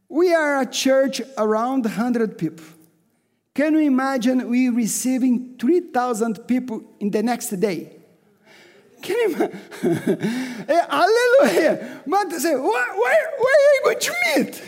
[0.09, 2.65] We are a church around 100 people.
[3.55, 7.93] Can you imagine we receiving 3,000 people in the next day?
[9.03, 9.61] Can you imagine?
[10.69, 12.03] Eh, hallelujah.
[12.07, 14.63] But say, where, where, where are you going to meet?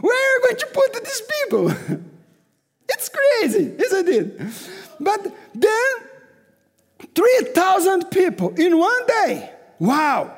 [0.00, 1.70] Where are you going to put these people?
[2.88, 4.40] it's crazy, isn't it?
[5.00, 5.94] But then,
[7.12, 9.57] 3,000 people in one day.
[9.78, 10.34] Wow.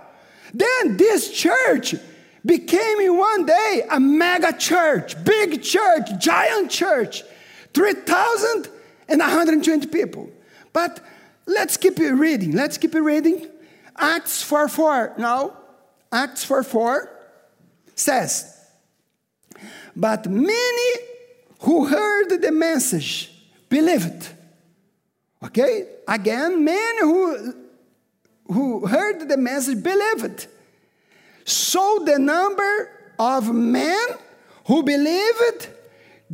[0.52, 1.94] Then this church
[2.44, 7.22] became in one day a mega church, big church, giant church,
[7.74, 10.28] 3,120 people.
[10.72, 11.00] But
[11.46, 12.52] let's keep it reading.
[12.52, 13.46] Let's keep it reading.
[13.96, 15.56] Acts 4 4 now.
[16.12, 17.10] Acts 4 4
[17.94, 18.56] says,
[19.94, 20.92] But many
[21.60, 23.30] who heard the message
[23.68, 24.28] believed.
[25.44, 25.86] Okay?
[26.08, 27.54] Again, many who,
[28.52, 30.46] who heard the message believed.
[31.44, 34.06] So the number of men
[34.66, 35.68] who believed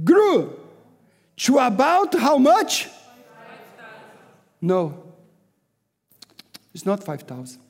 [0.03, 0.59] grew
[1.37, 2.89] to about how much?
[4.61, 5.05] No,
[6.75, 7.61] it's not 5,000.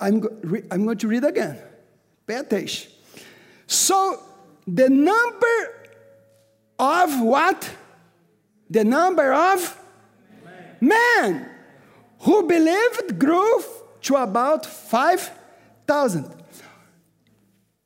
[0.00, 1.58] I'm, go- I'm going to read again.
[2.26, 2.92] Pay attention.
[3.66, 4.22] So
[4.66, 5.56] the number
[6.78, 7.70] of what?
[8.70, 9.80] The number of
[10.80, 11.50] men
[12.20, 13.62] who believed grew
[14.02, 16.34] to about 5,000.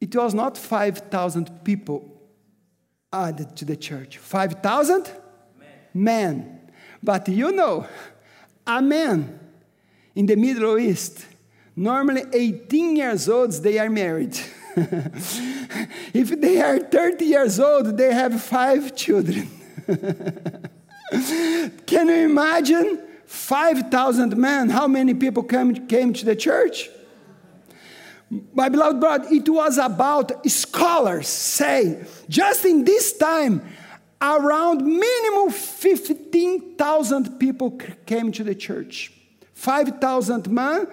[0.01, 2.09] It was not 5,000 people
[3.12, 5.11] added to the church, 5,000
[5.95, 6.70] men.
[7.03, 7.87] But you know,
[8.66, 9.39] a man
[10.14, 11.26] in the Middle East,
[11.76, 14.39] normally 18 years old, they are married.
[16.14, 19.49] if they are 30 years old, they have five children.
[21.87, 24.68] Can you imagine 5,000 men?
[24.68, 26.91] How many people came, came to the church?
[28.53, 33.62] My beloved brother, it was about scholars say, just in this time,
[34.20, 39.11] around minimum 15,000 people came to the church.
[39.55, 40.87] 5,000 men,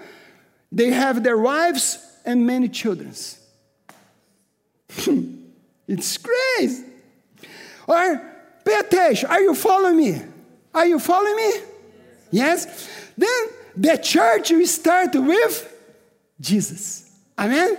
[0.72, 3.12] they have their wives and many children.
[5.88, 6.86] it's crazy.
[7.86, 8.34] Or
[8.64, 9.30] pay attention.
[9.30, 10.22] Are you following me?
[10.74, 11.52] Are you following me?
[12.32, 12.90] Yes.
[13.18, 13.30] Then
[13.76, 15.76] the church will start with
[16.40, 17.12] Jesus.
[17.38, 17.78] Amen?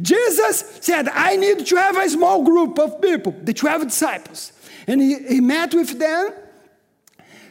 [0.00, 4.52] Jesus said, I need to have a small group of people, the 12 disciples.
[4.86, 6.30] And he, he met with them.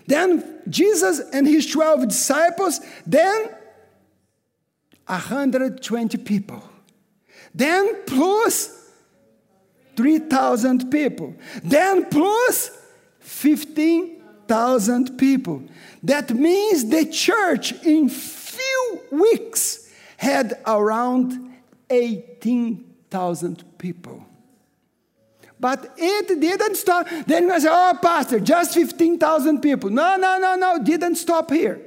[0.08, 3.50] Then Jesus and his 12 disciples, then
[5.06, 6.64] 120 people.
[7.54, 8.90] Then plus
[9.96, 11.36] 3,000 people.
[11.64, 12.72] Then plus
[14.52, 15.64] 15,000 people.
[16.04, 21.54] That means the church in few weeks had around
[21.90, 24.26] 18,000 people.
[25.58, 27.08] But it didn't stop.
[27.26, 29.90] Then you say, oh, Pastor, just 15,000 people.
[29.90, 31.80] No, no, no, no, didn't stop here.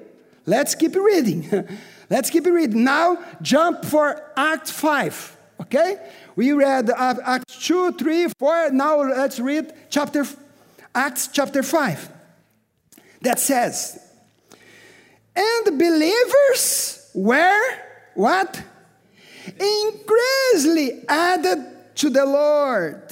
[0.47, 1.69] Let's keep reading.
[2.09, 2.83] Let's keep reading.
[2.83, 5.37] Now, jump for Act 5.
[5.61, 5.99] Okay?
[6.35, 8.71] We read Acts 2, 3, 4.
[8.71, 10.27] Now, let's read chapter,
[10.95, 12.14] Acts chapter 5.
[13.25, 13.99] That says,
[15.35, 17.63] and believers were
[18.15, 18.63] what?
[19.47, 21.67] Increasingly added
[21.97, 23.03] to the Lord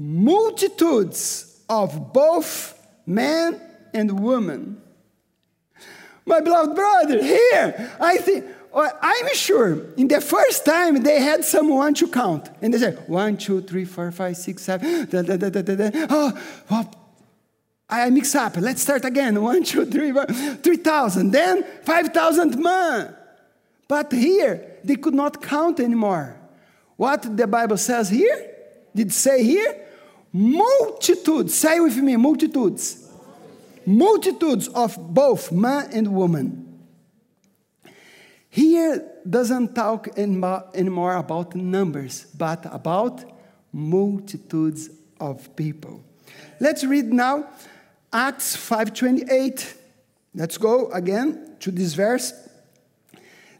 [0.00, 2.74] multitudes of both
[3.06, 3.60] men
[3.92, 4.80] and women.
[6.24, 11.92] My beloved brother, here, I think, I'm sure in the first time they had someone
[11.94, 12.48] to count.
[12.62, 15.74] And they said, one, two, three, four, five, six, seven, da, da, da, da, da,
[15.74, 16.06] da.
[16.08, 16.99] Oh, well,
[17.90, 18.56] I mix up.
[18.56, 19.40] Let's start again.
[19.50, 21.30] One, two, three, four, 3,000.
[21.30, 23.16] Then 5,000 man.
[23.88, 26.36] But here, they could not count anymore.
[26.96, 28.46] What the Bible says here?
[28.94, 29.86] Did say here?
[30.32, 33.08] multitudes, say with me, multitudes.
[33.86, 36.66] Multitudes of both man and woman.
[38.48, 43.24] Here doesn't talk anymore about numbers, but about
[43.72, 46.02] multitudes of people.
[46.58, 47.48] Let's read now
[48.12, 49.74] Acts 5:28.
[50.34, 52.32] Let's go again to this verse.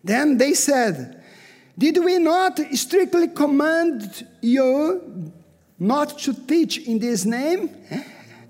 [0.05, 1.22] Then they said,
[1.78, 5.32] Did we not strictly command you
[5.80, 7.74] not to teach in this name.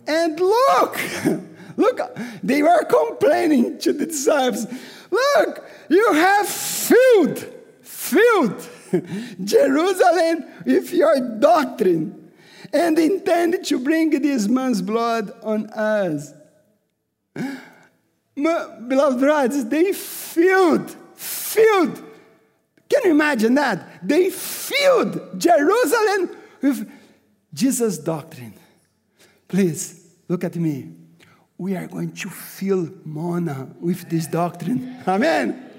[0.07, 0.99] And look,
[1.77, 2.01] look,
[2.43, 4.67] they were complaining to the disciples.
[5.11, 7.47] Look, you have filled,
[7.83, 8.69] filled
[9.45, 12.20] Jerusalem with your doctrine
[12.73, 16.33] and intend to bring this man's blood on us.
[18.37, 22.03] My beloved brothers, they filled, filled.
[22.89, 24.07] Can you imagine that?
[24.07, 26.91] They filled Jerusalem with
[27.53, 28.55] Jesus' doctrine.
[29.49, 30.93] Please look at me.
[31.59, 35.03] We are going to fill Mona with this doctrine.
[35.07, 35.70] Amen.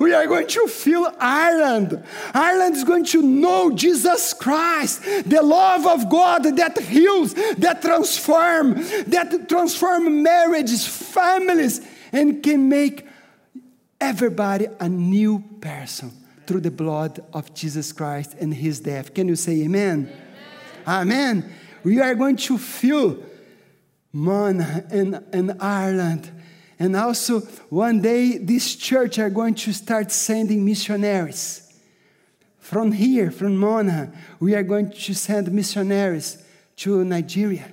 [0.00, 2.02] We are going to fill Ireland.
[2.32, 9.04] Ireland is going to know Jesus Christ, the love of God that heals, that transforms,
[9.04, 13.06] that transform marriages, families, and can make
[14.00, 16.12] everybody a new person
[16.46, 19.14] through the blood of Jesus Christ and his death.
[19.14, 20.12] Can you say amen?
[20.86, 21.42] amen.
[21.42, 21.52] Amen.
[21.84, 23.22] We are going to fill
[24.12, 26.30] Mona and, in Ireland.
[26.82, 31.72] And also, one day, this church are going to start sending missionaries.
[32.58, 36.42] From here, from Mona, we are going to send missionaries
[36.78, 37.70] to Nigeria.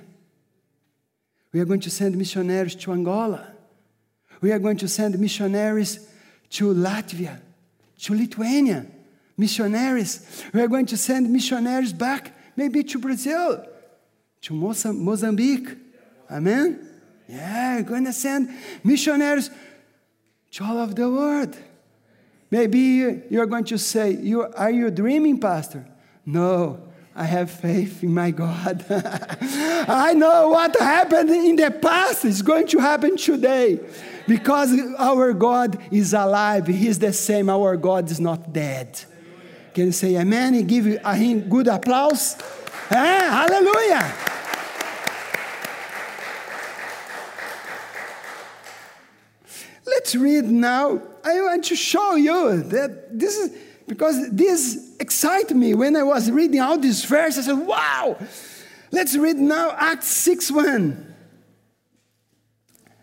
[1.52, 3.52] We are going to send missionaries to Angola.
[4.40, 6.08] We are going to send missionaries
[6.50, 7.40] to Latvia,
[8.02, 8.86] to Lithuania.
[9.36, 10.44] Missionaries.
[10.54, 13.66] We are going to send missionaries back maybe to Brazil,
[14.42, 15.68] to Mozambique.
[16.30, 16.89] Amen?
[17.30, 18.50] Yeah, you're going to send
[18.82, 19.50] missionaries
[20.52, 21.56] to all of the world.
[22.50, 25.86] Maybe you're going to say, you, Are you dreaming, Pastor?
[26.26, 26.80] No,
[27.14, 28.84] I have faith in my God.
[28.90, 33.78] I know what happened in the past is going to happen today
[34.26, 36.66] because our God is alive.
[36.66, 37.48] He's the same.
[37.48, 39.00] Our God is not dead.
[39.72, 42.36] Can you say amen and give him a good applause?
[42.90, 42.94] Eh?
[42.96, 44.12] Hallelujah.
[49.90, 51.02] Let's read now.
[51.24, 56.30] I want to show you that this is because this excited me when I was
[56.30, 57.48] reading all these verses.
[57.48, 58.16] I said, wow.
[58.92, 61.14] Let's read now Acts 6 1.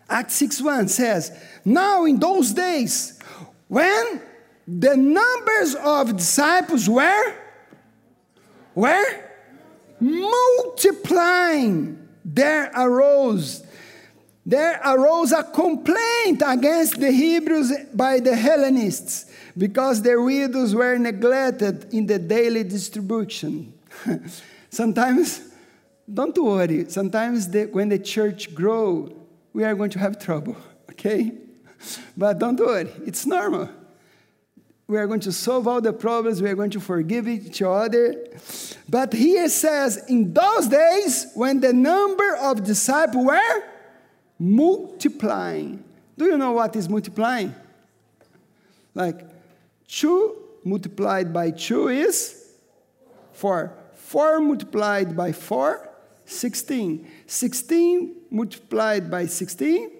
[0.08, 3.18] Acts 6 1 says, Now in those days,
[3.68, 4.22] when
[4.66, 7.34] the numbers of disciples were
[8.74, 9.24] were
[10.00, 13.62] multiplying there arose
[14.48, 19.26] there arose a complaint against the Hebrews by the Hellenists
[19.58, 23.74] because their widows were neglected in the daily distribution.
[24.70, 25.42] sometimes,
[26.10, 29.14] don't worry, sometimes the, when the church grow,
[29.52, 30.56] we are going to have trouble,
[30.92, 31.30] okay?
[32.16, 33.68] But don't worry, it's normal
[34.86, 38.14] we are going to solve all the problems, we are going to forgive each other.
[38.88, 43.62] But here says, in those days, when the number of disciples were
[44.38, 45.82] multiplying.
[46.16, 47.54] Do you know what is multiplying?
[48.94, 49.24] Like
[49.88, 52.44] 2 multiplied by 2 is
[53.32, 53.72] 4.
[53.94, 55.88] 4 multiplied by 4,
[56.24, 57.10] 16.
[57.26, 59.90] 16 multiplied by 16.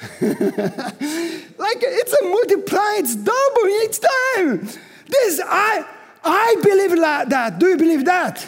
[0.22, 4.66] like it's a multiply, it's double each time.
[5.06, 5.84] This I
[6.24, 7.58] I believe that.
[7.58, 8.46] Do you believe that?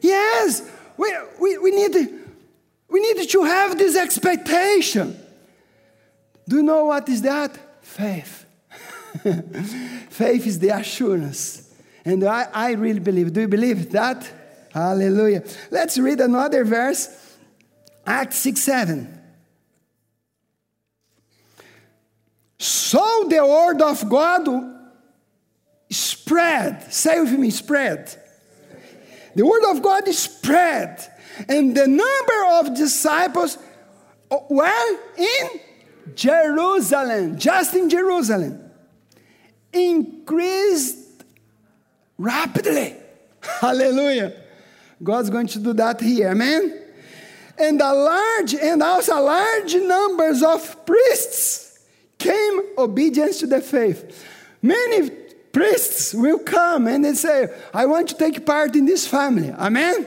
[0.00, 0.71] Yes.
[1.02, 2.20] We, we, we need
[2.88, 5.18] we need to have this expectation.
[6.48, 7.58] Do you know what is that?
[7.82, 8.46] Faith.
[10.10, 11.74] Faith is the assurance.
[12.04, 13.32] And I, I really believe.
[13.32, 14.30] Do you believe that?
[14.72, 15.42] Hallelujah.
[15.72, 17.08] Let's read another verse.
[18.06, 19.20] Acts 6 7.
[22.58, 24.46] So the word of God
[25.90, 26.92] spread.
[26.92, 28.21] Say with me, spread.
[29.34, 31.00] The word of God spread
[31.48, 33.58] and the number of disciples
[34.30, 35.60] uh, were in
[36.14, 38.70] Jerusalem, just in Jerusalem,
[39.72, 41.24] increased
[42.18, 42.96] rapidly.
[43.60, 44.34] Hallelujah.
[45.02, 46.80] God's going to do that here, amen?
[47.58, 51.80] And a large and also large numbers of priests
[52.18, 54.24] came obedience to the faith.
[54.62, 55.10] Many
[55.52, 59.50] priests will come and they say, I want to take part in this family.
[59.50, 60.06] Amen?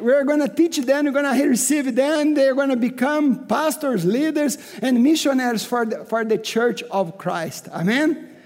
[0.00, 4.04] we're going to teach them, we're going to receive them, they're going to become pastors,
[4.04, 7.68] leaders, and missionaries for the, for the church of Christ.
[7.68, 8.36] Amen?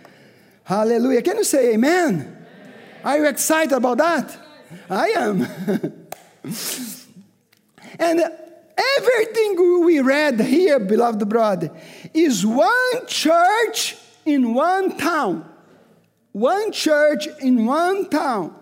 [0.64, 1.22] Hallelujah.
[1.22, 2.14] Can you say amen?
[2.14, 2.47] amen.
[3.05, 4.39] Are you excited about that?
[4.89, 5.43] I am.
[7.99, 8.22] and
[8.99, 11.70] everything we read here, beloved brother,
[12.14, 15.49] is one church in one town.
[16.33, 18.55] One church in one town.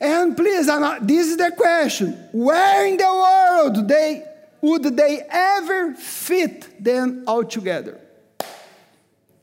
[0.00, 4.24] And please, not, this is the question where in the world they,
[4.60, 8.00] would they ever fit them all together?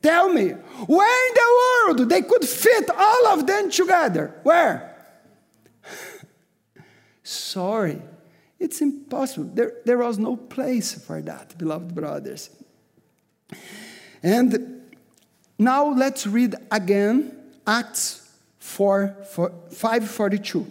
[0.01, 4.35] Tell me, where in the world they could fit all of them together?
[4.43, 4.95] Where?
[7.23, 8.01] Sorry,
[8.57, 9.51] it's impossible.
[9.53, 12.49] There, there was no place for that, beloved brothers.
[14.23, 14.81] And
[15.59, 17.36] now let's read again
[17.67, 20.65] Acts 4, 4 542.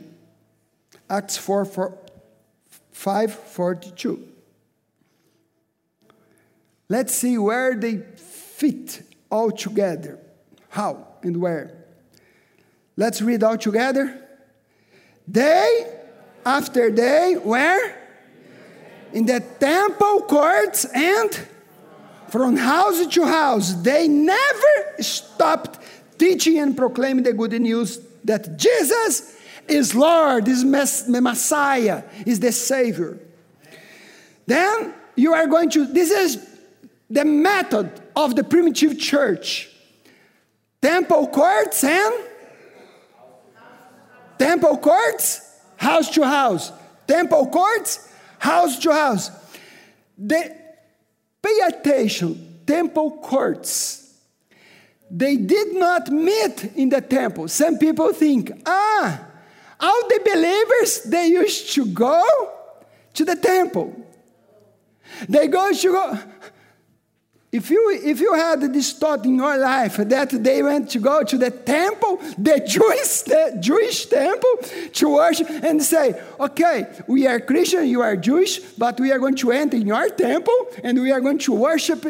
[1.10, 1.98] Acts 4, 4
[2.90, 4.28] 542.
[6.88, 10.18] Let's see where they fit all together.
[10.70, 11.84] How and where?
[12.96, 14.22] Let's read all together.
[15.30, 16.00] Day
[16.46, 18.02] after day, where?
[19.12, 21.46] In the temple courts and
[22.28, 23.74] from house to house.
[23.74, 25.78] They never stopped
[26.18, 29.36] teaching and proclaiming the good news that Jesus
[29.68, 33.18] is Lord, is Messiah, is the Savior.
[34.46, 36.46] Then you are going to, this is
[37.10, 39.70] the method of the primitive church
[40.80, 42.14] temple courts and
[44.38, 46.70] temple courts, house to house,
[47.06, 49.30] temple courts, house to house.
[50.18, 50.56] The,
[51.42, 54.05] pay attention, temple courts
[55.10, 57.48] they did not meet in the temple.
[57.48, 59.20] Some people think, ah,
[59.78, 62.24] all the believers, they used to go
[63.14, 63.94] to the temple.
[65.28, 66.18] They go to go.
[67.52, 71.22] If you, if you had this thought in your life that they went to go
[71.22, 74.50] to the temple, the Jewish, the Jewish temple,
[74.92, 79.36] to worship and say, okay, we are Christian, you are Jewish, but we are going
[79.36, 82.04] to enter in your temple and we are going to worship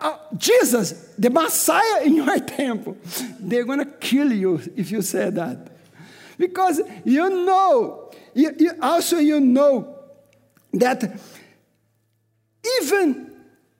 [0.00, 2.96] uh, Jesus, the Messiah in your temple,
[3.38, 5.70] they're going to kill you if you say that.
[6.38, 9.98] Because you know, you, you also you know
[10.72, 11.20] that
[12.80, 13.30] even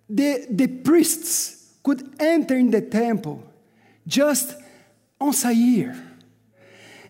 [0.08, 3.42] the, the priests could enter in the temple
[4.06, 4.56] just
[5.18, 5.96] once a year.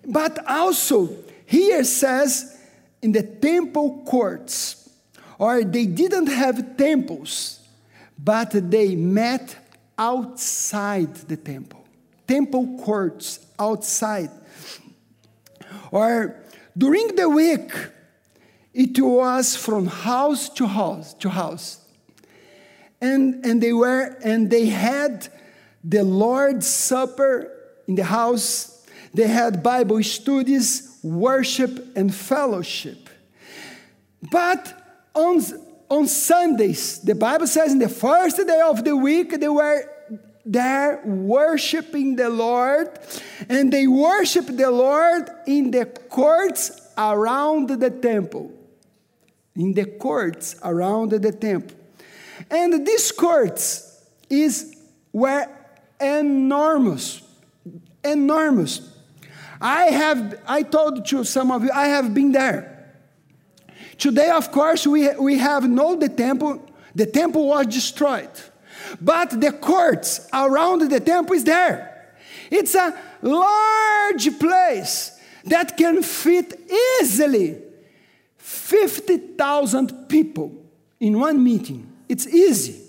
[0.07, 1.09] But also,
[1.47, 2.59] here says
[3.03, 4.89] in the temple courts,
[5.39, 7.60] or they didn't have temples
[8.23, 9.57] but they met
[9.99, 11.85] outside the temple,
[12.27, 14.31] temple courts outside.
[15.91, 16.37] Or
[16.77, 17.73] during the week,
[18.73, 21.79] it was from house to house to house.
[23.01, 25.29] And, and they were and they had
[25.83, 27.51] the Lord's Supper
[27.89, 28.87] in the house.
[29.15, 33.09] They had Bible studies, worship, and fellowship.
[34.31, 34.75] But
[35.15, 35.41] on
[35.91, 39.85] on Sundays, the Bible says in the first day of the week, they were
[40.47, 42.89] there worshiping the Lord,
[43.49, 48.53] and they worshiped the Lord in the courts around the temple.
[49.57, 51.77] In the courts around the temple.
[52.51, 53.91] And these courts,
[54.31, 54.77] is
[55.13, 55.47] were
[56.01, 57.21] enormous,
[58.05, 58.81] enormous.
[59.61, 62.80] I have, I told to some of you, I have been there.
[64.01, 66.67] Today, of course, we, we have no the temple.
[66.95, 68.31] The temple was destroyed.
[68.99, 72.15] But the courts around the temple is there.
[72.51, 76.59] It's a large place that can fit
[76.99, 77.59] easily
[78.39, 80.51] 50,000 people
[80.99, 81.87] in one meeting.
[82.09, 82.81] It's easy.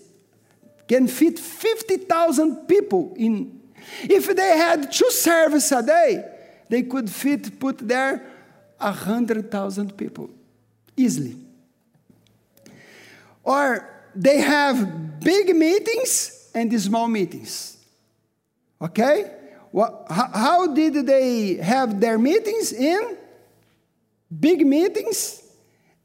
[0.87, 3.59] Can fit 50,000 people in.
[4.03, 6.23] If they had two services a day,
[6.69, 8.25] they could fit, put there
[8.77, 10.29] 100,000 people
[10.95, 11.35] easily.
[13.43, 17.77] Or they have big meetings and small meetings.
[18.81, 19.31] Okay?
[20.09, 22.73] How did they have their meetings?
[22.73, 23.17] In
[24.39, 25.43] big meetings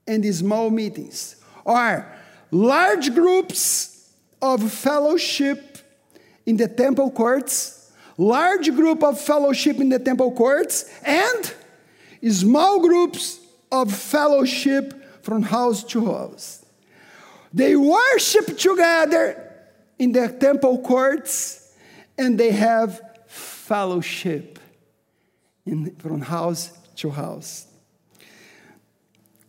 [0.06, 1.36] and small meetings.
[1.64, 2.06] Or
[2.50, 5.78] large groups of fellowship
[6.44, 11.52] in the temple courts, large group of fellowship in the temple courts, and
[12.30, 13.40] small groups
[13.70, 16.64] of fellowship from house to house.
[17.52, 19.42] They worship together
[19.98, 21.74] in the temple courts
[22.18, 24.58] and they have fellowship
[25.64, 27.66] in, from house to house.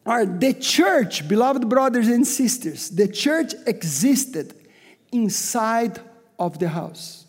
[0.05, 4.53] Or the church, beloved brothers and sisters, the church existed
[5.11, 5.99] inside
[6.39, 7.25] of the house.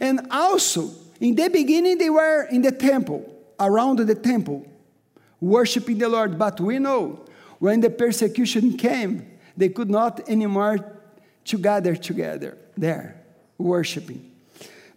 [0.00, 3.28] And also, in the beginning, they were in the temple,
[3.58, 4.66] around the temple,
[5.42, 6.38] worshiping the Lord.
[6.38, 7.26] But we know
[7.58, 9.26] when the persecution came,
[9.56, 10.78] they could not anymore
[11.44, 13.20] to gather together there,
[13.58, 14.30] worshiping.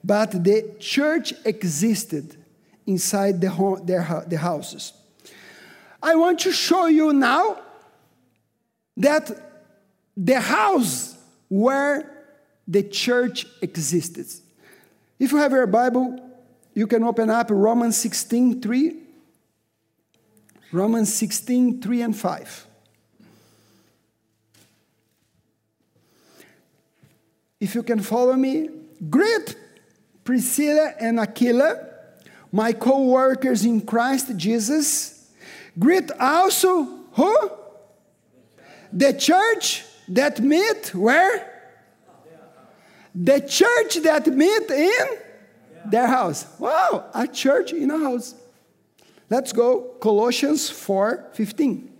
[0.03, 2.37] But the church existed
[2.85, 4.93] inside the, their, the houses.
[6.01, 7.59] I want to show you now
[8.95, 9.31] that
[10.15, 11.17] the house
[11.49, 12.11] where
[12.67, 14.27] the church existed.
[15.17, 16.19] If you have your Bible,
[16.75, 19.04] you can open up Romans 16 3.
[20.75, 22.67] Romans 16 3 and 5.
[27.61, 28.69] If you can follow me,
[29.09, 29.55] greet
[30.25, 31.79] Priscilla and Aquila,
[32.51, 35.31] my co workers in Christ Jesus.
[35.79, 37.51] Greet also who?
[38.91, 41.53] The church that meet where?
[43.13, 45.07] The church that meet in
[45.85, 46.45] their house.
[46.59, 48.35] Wow, a church in a house.
[49.29, 49.95] Let's go.
[49.99, 51.91] Colossians 4 15.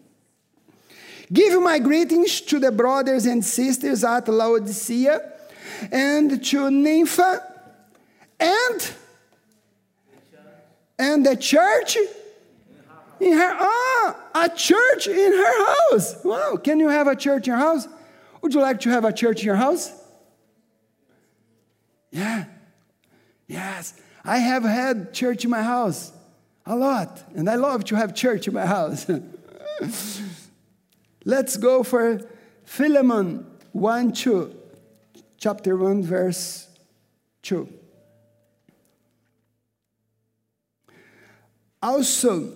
[1.34, 5.32] Give my greetings to the brothers and sisters at Laodicea
[5.92, 7.42] and to Nympha
[8.40, 8.94] and
[11.00, 11.98] and the church
[13.20, 16.24] in her ah a church in her house.
[16.24, 17.88] Wow, can you have a church in your house?
[18.42, 19.92] Would you like to have a church in your house?
[22.12, 22.46] Yeah.
[23.48, 23.94] Yes.
[24.24, 26.12] I have had church in my house
[26.66, 29.10] a lot, and I love to have church in my house.
[31.26, 32.22] Let's go for
[32.64, 34.56] Philemon 1 2
[35.38, 36.68] chapter 1, verse
[37.44, 37.70] 2.
[41.82, 42.54] Also,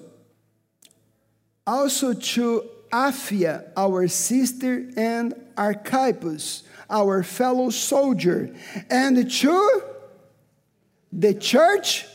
[1.68, 8.56] also to Apphia, our sister, and Archippus, our fellow soldier,
[8.90, 9.84] and to
[11.14, 12.08] the church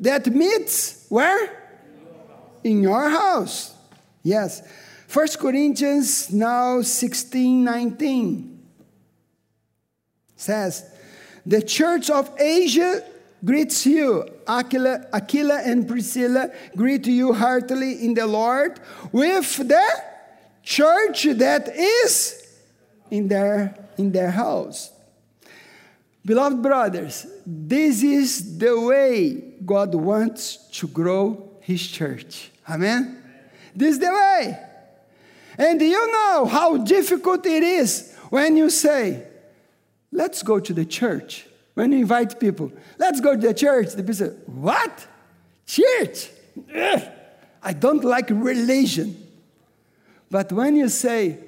[0.00, 1.72] that meets where?
[2.64, 3.74] In your house.
[4.22, 4.62] Yes.
[5.06, 8.58] First Corinthians now 16, 19
[10.36, 10.84] says,
[11.46, 13.02] The church of Asia
[13.44, 14.28] greets you.
[14.46, 18.80] Aquila, Aquila and Priscilla greet you heartily in the Lord
[19.12, 20.02] with the
[20.62, 22.46] church that is
[23.10, 24.92] in their, in their house.
[26.24, 32.50] Beloved brothers, this is the way God wants to grow His church.
[32.68, 33.22] Amen?
[33.76, 34.58] This is the way.
[35.58, 39.26] And you know how difficult it is when you say,
[40.10, 41.46] let's go to the church.
[41.74, 45.06] When you invite people, let's go to the church, the people say, What?
[45.66, 46.30] Church?
[46.74, 47.02] Ugh,
[47.62, 49.14] I don't like religion.
[50.30, 51.38] But when you say,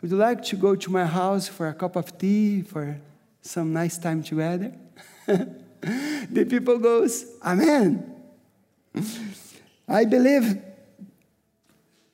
[0.00, 2.98] Would you like to go to my house for a cup of tea, for
[3.42, 4.72] some nice time together?
[6.30, 8.14] the people goes, Amen.
[9.86, 10.60] I believe,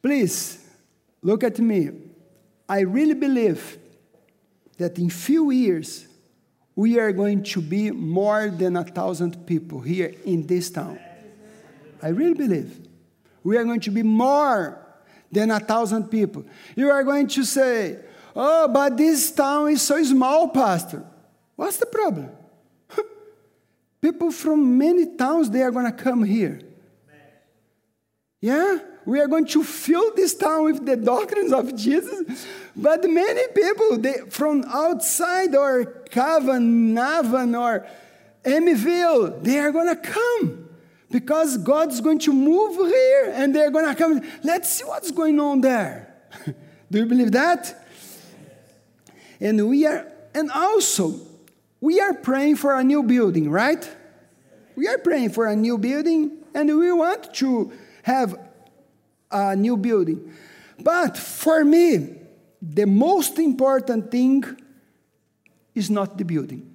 [0.03, 0.65] please
[1.23, 1.91] look at me.
[2.69, 3.79] I really believe
[4.79, 6.07] that in few years
[6.77, 10.99] we are going to be more than a thousand people here in this town.
[12.03, 12.87] I really believe.
[13.43, 14.81] We are going to be more
[15.31, 16.45] than a thousand people.
[16.77, 17.99] You are going to say,
[18.37, 21.05] Oh, but this town is so small, Pastor.
[21.57, 22.31] What's the problem?
[24.05, 26.61] People from many towns, they are going to come here.
[28.39, 28.79] Yeah?
[29.07, 32.47] We are going to fill this town with the doctrines of Jesus.
[32.77, 37.87] But many people they, from outside or Cavan, Navan, or
[38.45, 40.69] Emyvale, they are going to come
[41.11, 44.21] because God's going to move here and they're going to come.
[44.43, 46.15] Let's see what's going on there.
[46.91, 47.89] Do you believe that?
[49.41, 51.19] And we are, and also,
[51.85, 53.87] we are praying for a new building, right?
[54.75, 57.73] We are praying for a new building and we want to
[58.05, 58.39] have
[59.31, 60.33] a new building.
[60.81, 62.17] But for me,
[62.63, 64.45] the most important thing
[65.75, 66.75] is not the building.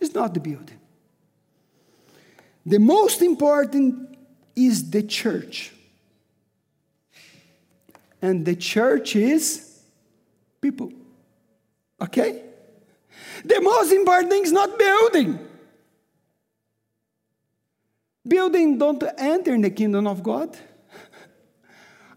[0.00, 0.80] It's not the building.
[2.64, 4.18] The most important
[4.56, 5.72] is the church.
[8.20, 9.82] And the church is
[10.60, 10.90] people.
[12.00, 12.42] Okay?
[13.44, 15.38] The most important thing is not building.
[18.26, 20.56] Building don't enter in the kingdom of God.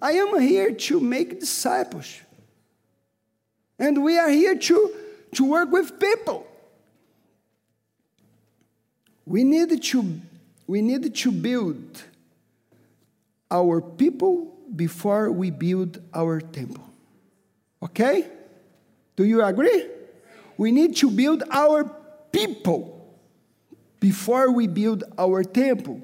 [0.02, 2.22] I am here to make disciples.
[3.78, 4.96] And we are here to,
[5.36, 6.48] to work with people.
[9.26, 10.22] We need to,
[10.68, 12.04] we need to build
[13.52, 16.84] our people before we build our temple.
[17.84, 18.28] Okay?
[19.16, 19.86] Do you agree?
[20.60, 21.86] We need to build our
[22.34, 23.18] people
[24.02, 26.02] before we build our temple.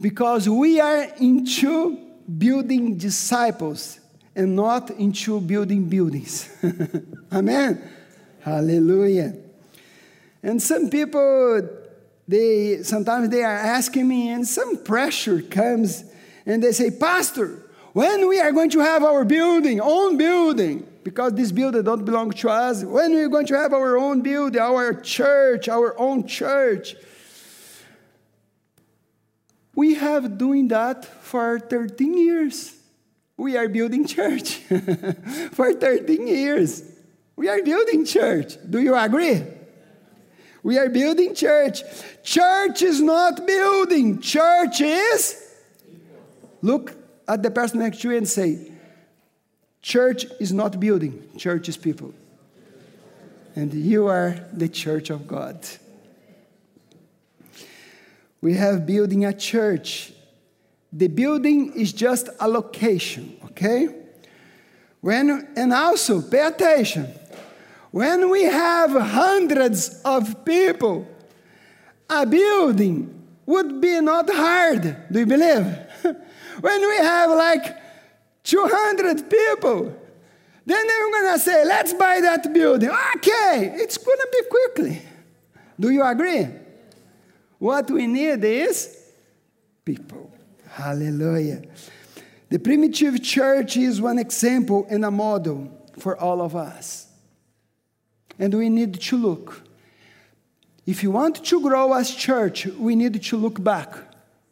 [0.00, 1.98] Because we are into
[2.38, 4.00] building disciples
[4.34, 6.48] and not into building buildings.
[7.32, 7.86] Amen.
[8.40, 9.36] Hallelujah.
[10.42, 11.68] And some people
[12.26, 16.02] they sometimes they are asking me and some pressure comes
[16.46, 21.34] and they say, "Pastor, when we are going to have our building, own building?" Because
[21.34, 22.82] this building don't belong to us.
[22.82, 26.96] When are we going to have our own building, our church, our own church?
[29.74, 32.74] We have doing that for 13 years.
[33.36, 34.54] We are building church
[35.52, 36.82] for 13 years.
[37.36, 38.56] We are building church.
[38.68, 39.42] Do you agree?
[40.62, 41.82] We are building church.
[42.22, 44.20] Church is not building.
[44.20, 45.44] Church is
[46.62, 46.96] look
[47.28, 48.72] at the person next to you and say,
[49.84, 52.14] Church is not building, church is people.
[53.54, 55.58] And you are the church of God.
[58.40, 60.14] We have building a church.
[60.90, 63.88] The building is just a location, okay?
[65.02, 67.06] When, and also, pay attention.
[67.90, 71.06] When we have hundreds of people,
[72.08, 75.66] a building would be not hard, do you believe?
[76.62, 77.83] when we have like
[78.44, 80.00] 200 people,
[80.66, 82.90] then they're gonna say, let's buy that building.
[83.16, 85.02] Okay, it's gonna be quickly.
[85.78, 86.48] Do you agree?
[87.58, 88.96] What we need is
[89.84, 90.30] people.
[90.70, 91.62] Hallelujah.
[92.48, 97.08] The primitive church is one example and a model for all of us.
[98.38, 99.62] And we need to look.
[100.86, 103.96] If you want to grow as church, we need to look back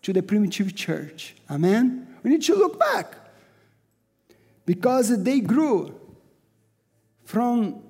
[0.03, 1.35] to the primitive church.
[1.51, 2.17] Amen?
[2.23, 3.22] We need to look back.
[4.65, 5.95] Because they grew
[7.25, 7.83] from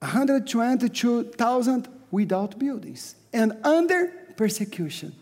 [0.00, 5.14] 122,000 without buildings and under persecution.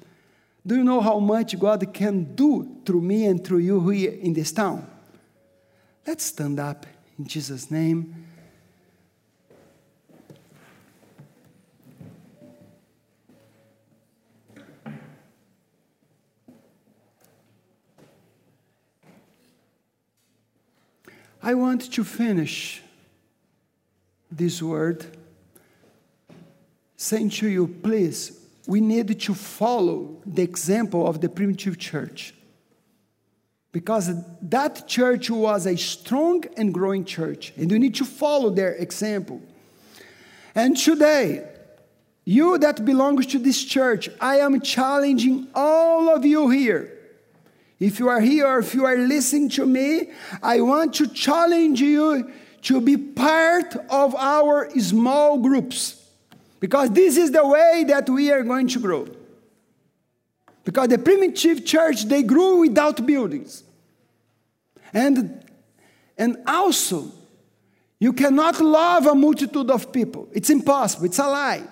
[0.66, 4.34] Do you know how much God can do through me and through you here in
[4.34, 4.86] this town?
[6.06, 6.86] Let's stand up
[7.18, 8.27] in Jesus' name.
[21.48, 22.82] I want to finish
[24.30, 25.06] this word
[26.94, 32.34] saying to you, please we need to follow the example of the primitive church.
[33.72, 38.74] Because that church was a strong and growing church, and we need to follow their
[38.74, 39.40] example.
[40.54, 41.48] And today,
[42.26, 46.97] you that belongs to this church, I am challenging all of you here.
[47.80, 50.10] If you are here or if you are listening to me,
[50.42, 52.30] I want to challenge you
[52.62, 55.94] to be part of our small groups.
[56.60, 59.06] Because this is the way that we are going to grow.
[60.64, 63.62] Because the primitive church, they grew without buildings.
[64.92, 65.44] And,
[66.16, 67.12] and also,
[68.00, 70.28] you cannot love a multitude of people.
[70.32, 71.62] It's impossible, it's a lie.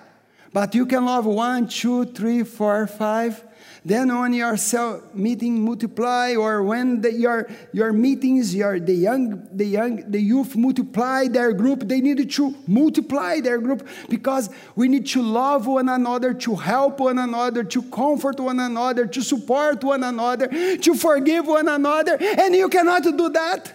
[0.53, 3.43] But you can love one, two, three, four, five.
[3.87, 9.47] Then when your cell meeting multiply, or when the, your your meetings, your the young
[9.55, 14.89] the young the youth multiply their group, they need to multiply their group because we
[14.89, 19.81] need to love one another, to help one another, to comfort one another, to support
[19.85, 23.71] one another, to forgive one another, and you cannot do that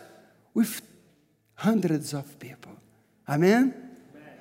[0.52, 0.82] with
[1.54, 2.76] hundreds of people.
[3.26, 3.72] Amen.
[4.12, 4.34] Amen.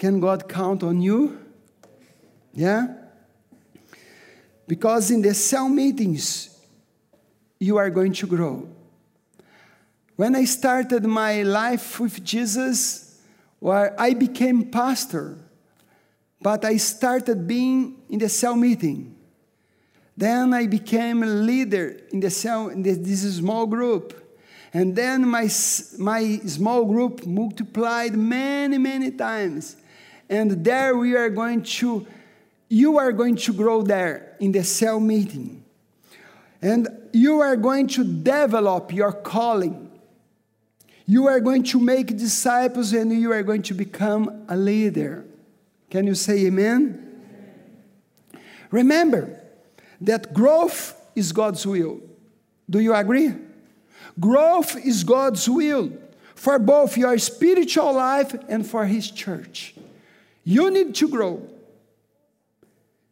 [0.00, 1.38] Can God count on you?
[2.52, 3.03] Yeah.
[4.66, 6.58] Because in the cell meetings,
[7.58, 8.68] you are going to grow.
[10.16, 13.20] When I started my life with Jesus,
[13.58, 15.38] where I became pastor,
[16.40, 19.16] but I started being in the cell meeting.
[20.16, 24.20] Then I became a leader in the cell in this small group.
[24.72, 25.48] And then my,
[25.98, 29.76] my small group multiplied many, many times.
[30.28, 32.06] And there we are going to
[32.68, 35.64] you are going to grow there in the cell meeting.
[36.62, 39.90] And you are going to develop your calling.
[41.06, 45.26] You are going to make disciples and you are going to become a leader.
[45.90, 47.20] Can you say amen?
[48.32, 48.40] amen?
[48.70, 49.40] Remember
[50.00, 52.00] that growth is God's will.
[52.68, 53.34] Do you agree?
[54.18, 55.92] Growth is God's will
[56.34, 59.74] for both your spiritual life and for His church.
[60.44, 61.48] You need to grow.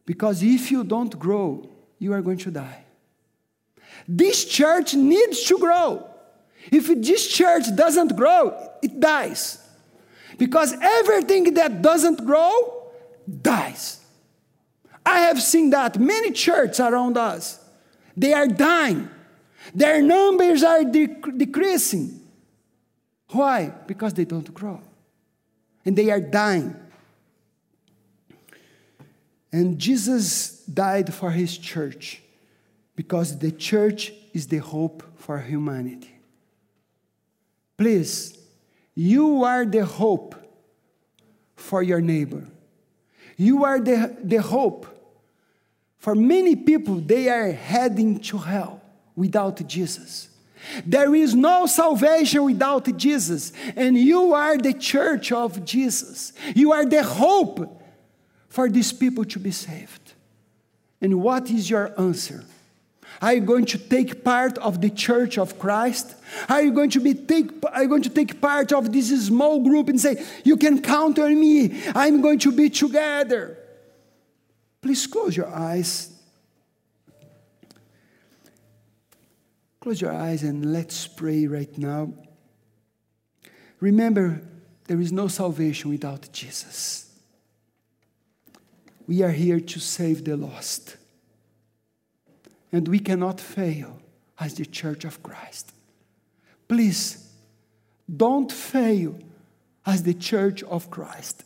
[0.05, 2.85] Because if you don't grow, you are going to die.
[4.09, 6.09] This church needs to grow.
[6.71, 9.59] If this church doesn't grow, it dies.
[10.39, 12.91] Because everything that doesn't grow
[13.43, 14.01] dies.
[15.05, 17.59] I have seen that many churches around us,
[18.17, 19.09] they are dying.
[19.75, 22.21] Their numbers are dec- decreasing.
[23.29, 23.73] Why?
[23.87, 24.81] Because they don't grow.
[25.85, 26.77] And they are dying.
[29.53, 32.23] And Jesus died for his church
[32.97, 36.11] because the church is the hope for humanity.
[37.77, 38.39] Please,
[38.95, 40.35] you are the hope
[41.57, 42.47] for your neighbor.
[43.37, 44.87] You are the, the hope.
[45.99, 48.81] For many people, they are heading to hell
[49.15, 50.29] without Jesus.
[50.87, 56.33] There is no salvation without Jesus, and you are the church of Jesus.
[56.55, 57.82] You are the hope
[58.53, 60.13] for these people to be saved.
[61.01, 62.45] And what is your answer?
[63.23, 66.15] Are you going to take part of the church of Christ?
[66.51, 69.61] Are you going to be take are you going to take part of this small
[69.61, 73.57] group and say, You can count on me, I'm going to be together?
[74.83, 76.13] Please close your eyes.
[79.81, 82.13] Close your eyes and let's pray right now.
[83.81, 84.43] Remember,
[84.89, 87.12] there is no salvation without Jesus.
[89.07, 90.97] We are here to save the lost.
[92.71, 94.01] And we cannot fail
[94.39, 95.73] as the church of Christ.
[96.69, 97.31] Please,
[98.15, 99.19] don't fail
[99.85, 101.45] as the church of Christ.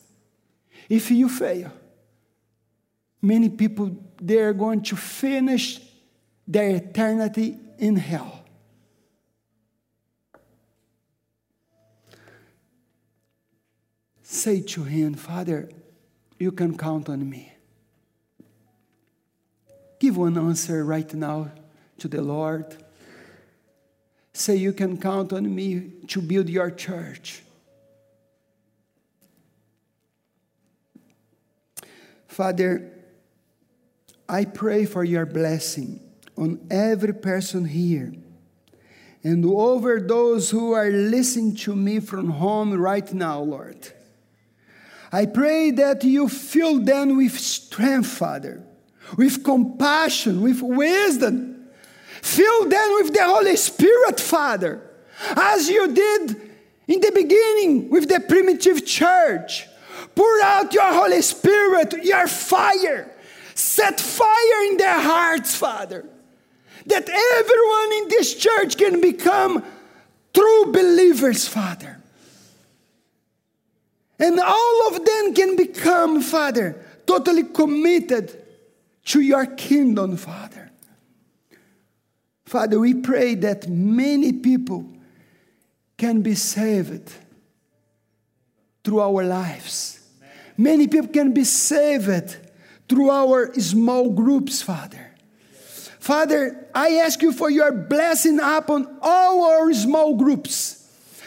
[0.89, 1.71] If you fail,
[3.21, 5.81] many people they are going to finish
[6.47, 8.43] their eternity in hell.
[14.21, 15.69] Say to him, Father,
[16.39, 17.53] you can count on me.
[19.99, 21.51] Give one answer right now
[21.99, 22.77] to the Lord.
[24.33, 27.41] Say, You can count on me to build your church.
[32.27, 32.91] Father,
[34.29, 35.99] I pray for your blessing
[36.37, 38.13] on every person here
[39.23, 43.91] and over those who are listening to me from home right now, Lord.
[45.11, 48.63] I pray that you fill them with strength, Father,
[49.17, 51.67] with compassion, with wisdom.
[52.21, 54.81] Fill them with the Holy Spirit, Father,
[55.35, 56.41] as you did
[56.87, 59.67] in the beginning with the primitive church.
[60.15, 63.13] Pour out your Holy Spirit, your fire.
[63.55, 66.05] Set fire in their hearts, Father,
[66.85, 69.63] that everyone in this church can become
[70.33, 71.96] true believers, Father.
[74.19, 78.43] And all of them can become, Father, totally committed
[79.05, 80.71] to your kingdom, Father.
[82.45, 84.85] Father, we pray that many people
[85.97, 87.11] can be saved
[88.83, 89.99] through our lives.
[90.57, 92.37] Many people can be saved
[92.89, 95.11] through our small groups, Father.
[95.99, 100.76] Father, I ask you for your blessing upon all our small groups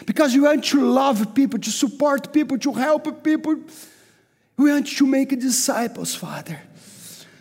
[0.05, 3.55] because we want to love people, to support people, to help people.
[4.57, 6.59] We want to make disciples, Father.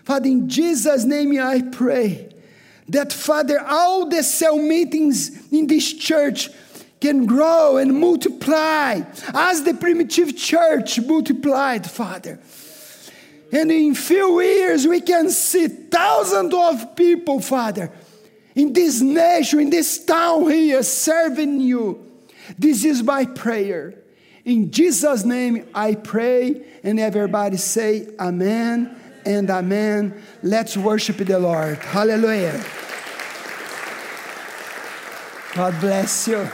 [0.05, 2.35] Father, in Jesus' name I pray
[2.89, 6.49] that, Father, all the cell meetings in this church
[7.01, 9.01] can grow and multiply
[9.33, 12.39] as the primitive church multiplied, Father.
[13.53, 17.91] And in few years, we can see thousands of people, Father,
[18.55, 22.10] in this nation, in this town here, serving you.
[22.59, 23.95] This is my prayer.
[24.45, 30.23] In Jesus' name, I pray, and everybody say, Amen and Amen.
[30.43, 31.79] Let's worship the Lord.
[31.79, 32.65] Hallelujah.
[35.55, 36.49] God bless you.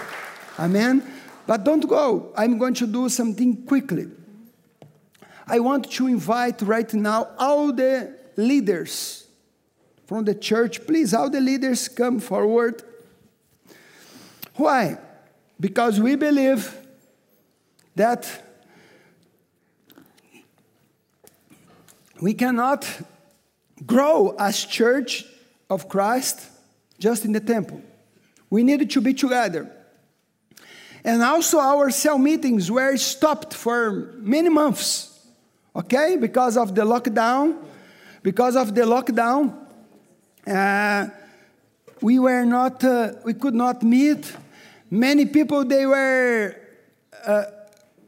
[0.58, 1.02] Amen.
[1.46, 2.32] But don't go.
[2.36, 4.08] I'm going to do something quickly.
[5.46, 9.28] I want to invite right now all the leaders
[10.06, 10.86] from the church.
[10.86, 12.82] Please, all the leaders come forward.
[14.56, 14.98] Why?
[15.58, 16.76] Because we believe
[17.94, 18.42] that
[22.20, 22.86] we cannot
[23.84, 25.24] grow as church
[25.68, 26.48] of Christ
[26.98, 27.82] just in the temple.
[28.50, 29.70] We needed to be together.
[31.04, 35.16] And also, our cell meetings were stopped for many months,
[35.74, 37.56] okay, because of the lockdown.
[38.22, 39.54] Because of the lockdown,
[40.48, 41.06] uh,
[42.00, 44.34] we were not, uh, we could not meet.
[44.90, 46.54] Many people they were
[47.26, 47.44] uh,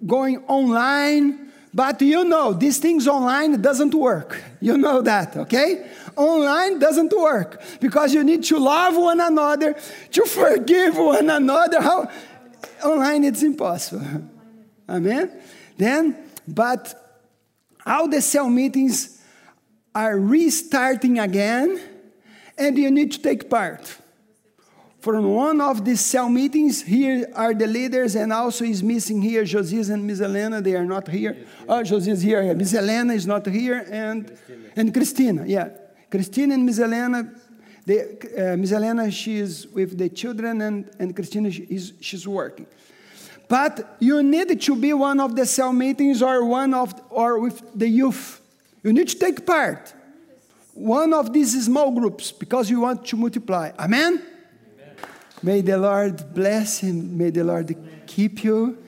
[0.07, 4.43] going online, but you know, these things online doesn't work.
[4.61, 5.89] You know that, okay?
[6.19, 9.75] online doesn't work because you need to love one another,
[10.11, 11.81] to forgive one another.
[11.81, 12.11] How
[12.85, 14.29] online it's impossible.
[14.89, 15.31] Amen.
[15.77, 16.17] Then,
[16.47, 17.23] but
[17.87, 19.23] all the cell meetings
[19.95, 21.81] are restarting again,
[22.59, 23.97] and you need to take part.
[25.09, 29.43] From one of these cell meetings, here are the leaders, and also is missing here
[29.43, 30.61] Josias and Miss Elena.
[30.61, 31.47] They are not here.
[31.67, 32.43] Oh, Josias here.
[32.43, 32.53] Yeah.
[32.53, 34.39] Miss Elena is not here, and
[34.77, 35.47] and Christina.
[35.47, 35.71] Yeah.
[36.11, 37.33] Christina and Miss Elena,
[37.87, 42.29] they, uh, Miss Elena, she is with the children, and, and Christina, she is, she's
[42.29, 42.67] working.
[43.49, 47.63] But you need to be one of the cell meetings or one of, or with
[47.75, 48.43] the youth.
[48.83, 49.91] You need to take part.
[50.75, 53.73] One of these small groups because you want to multiply.
[53.79, 54.23] Amen?
[55.43, 57.77] May the Lord bless and may the Lord
[58.07, 58.79] keep you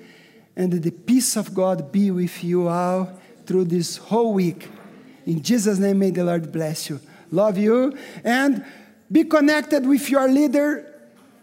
[0.57, 4.69] and the peace of God be with you all through this whole week.
[5.27, 7.01] In Jesus' name, may the Lord bless you.
[7.31, 7.97] Love you.
[8.25, 8.65] And
[9.11, 10.87] be connected with your leader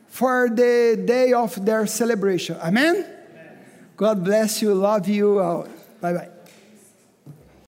[0.07, 2.57] for the day of their celebration.
[2.57, 2.95] Amen?
[2.95, 3.57] Amen.
[3.95, 4.73] God bless you.
[4.73, 5.39] Love you.
[5.39, 5.67] All.
[6.01, 6.29] Bye bye.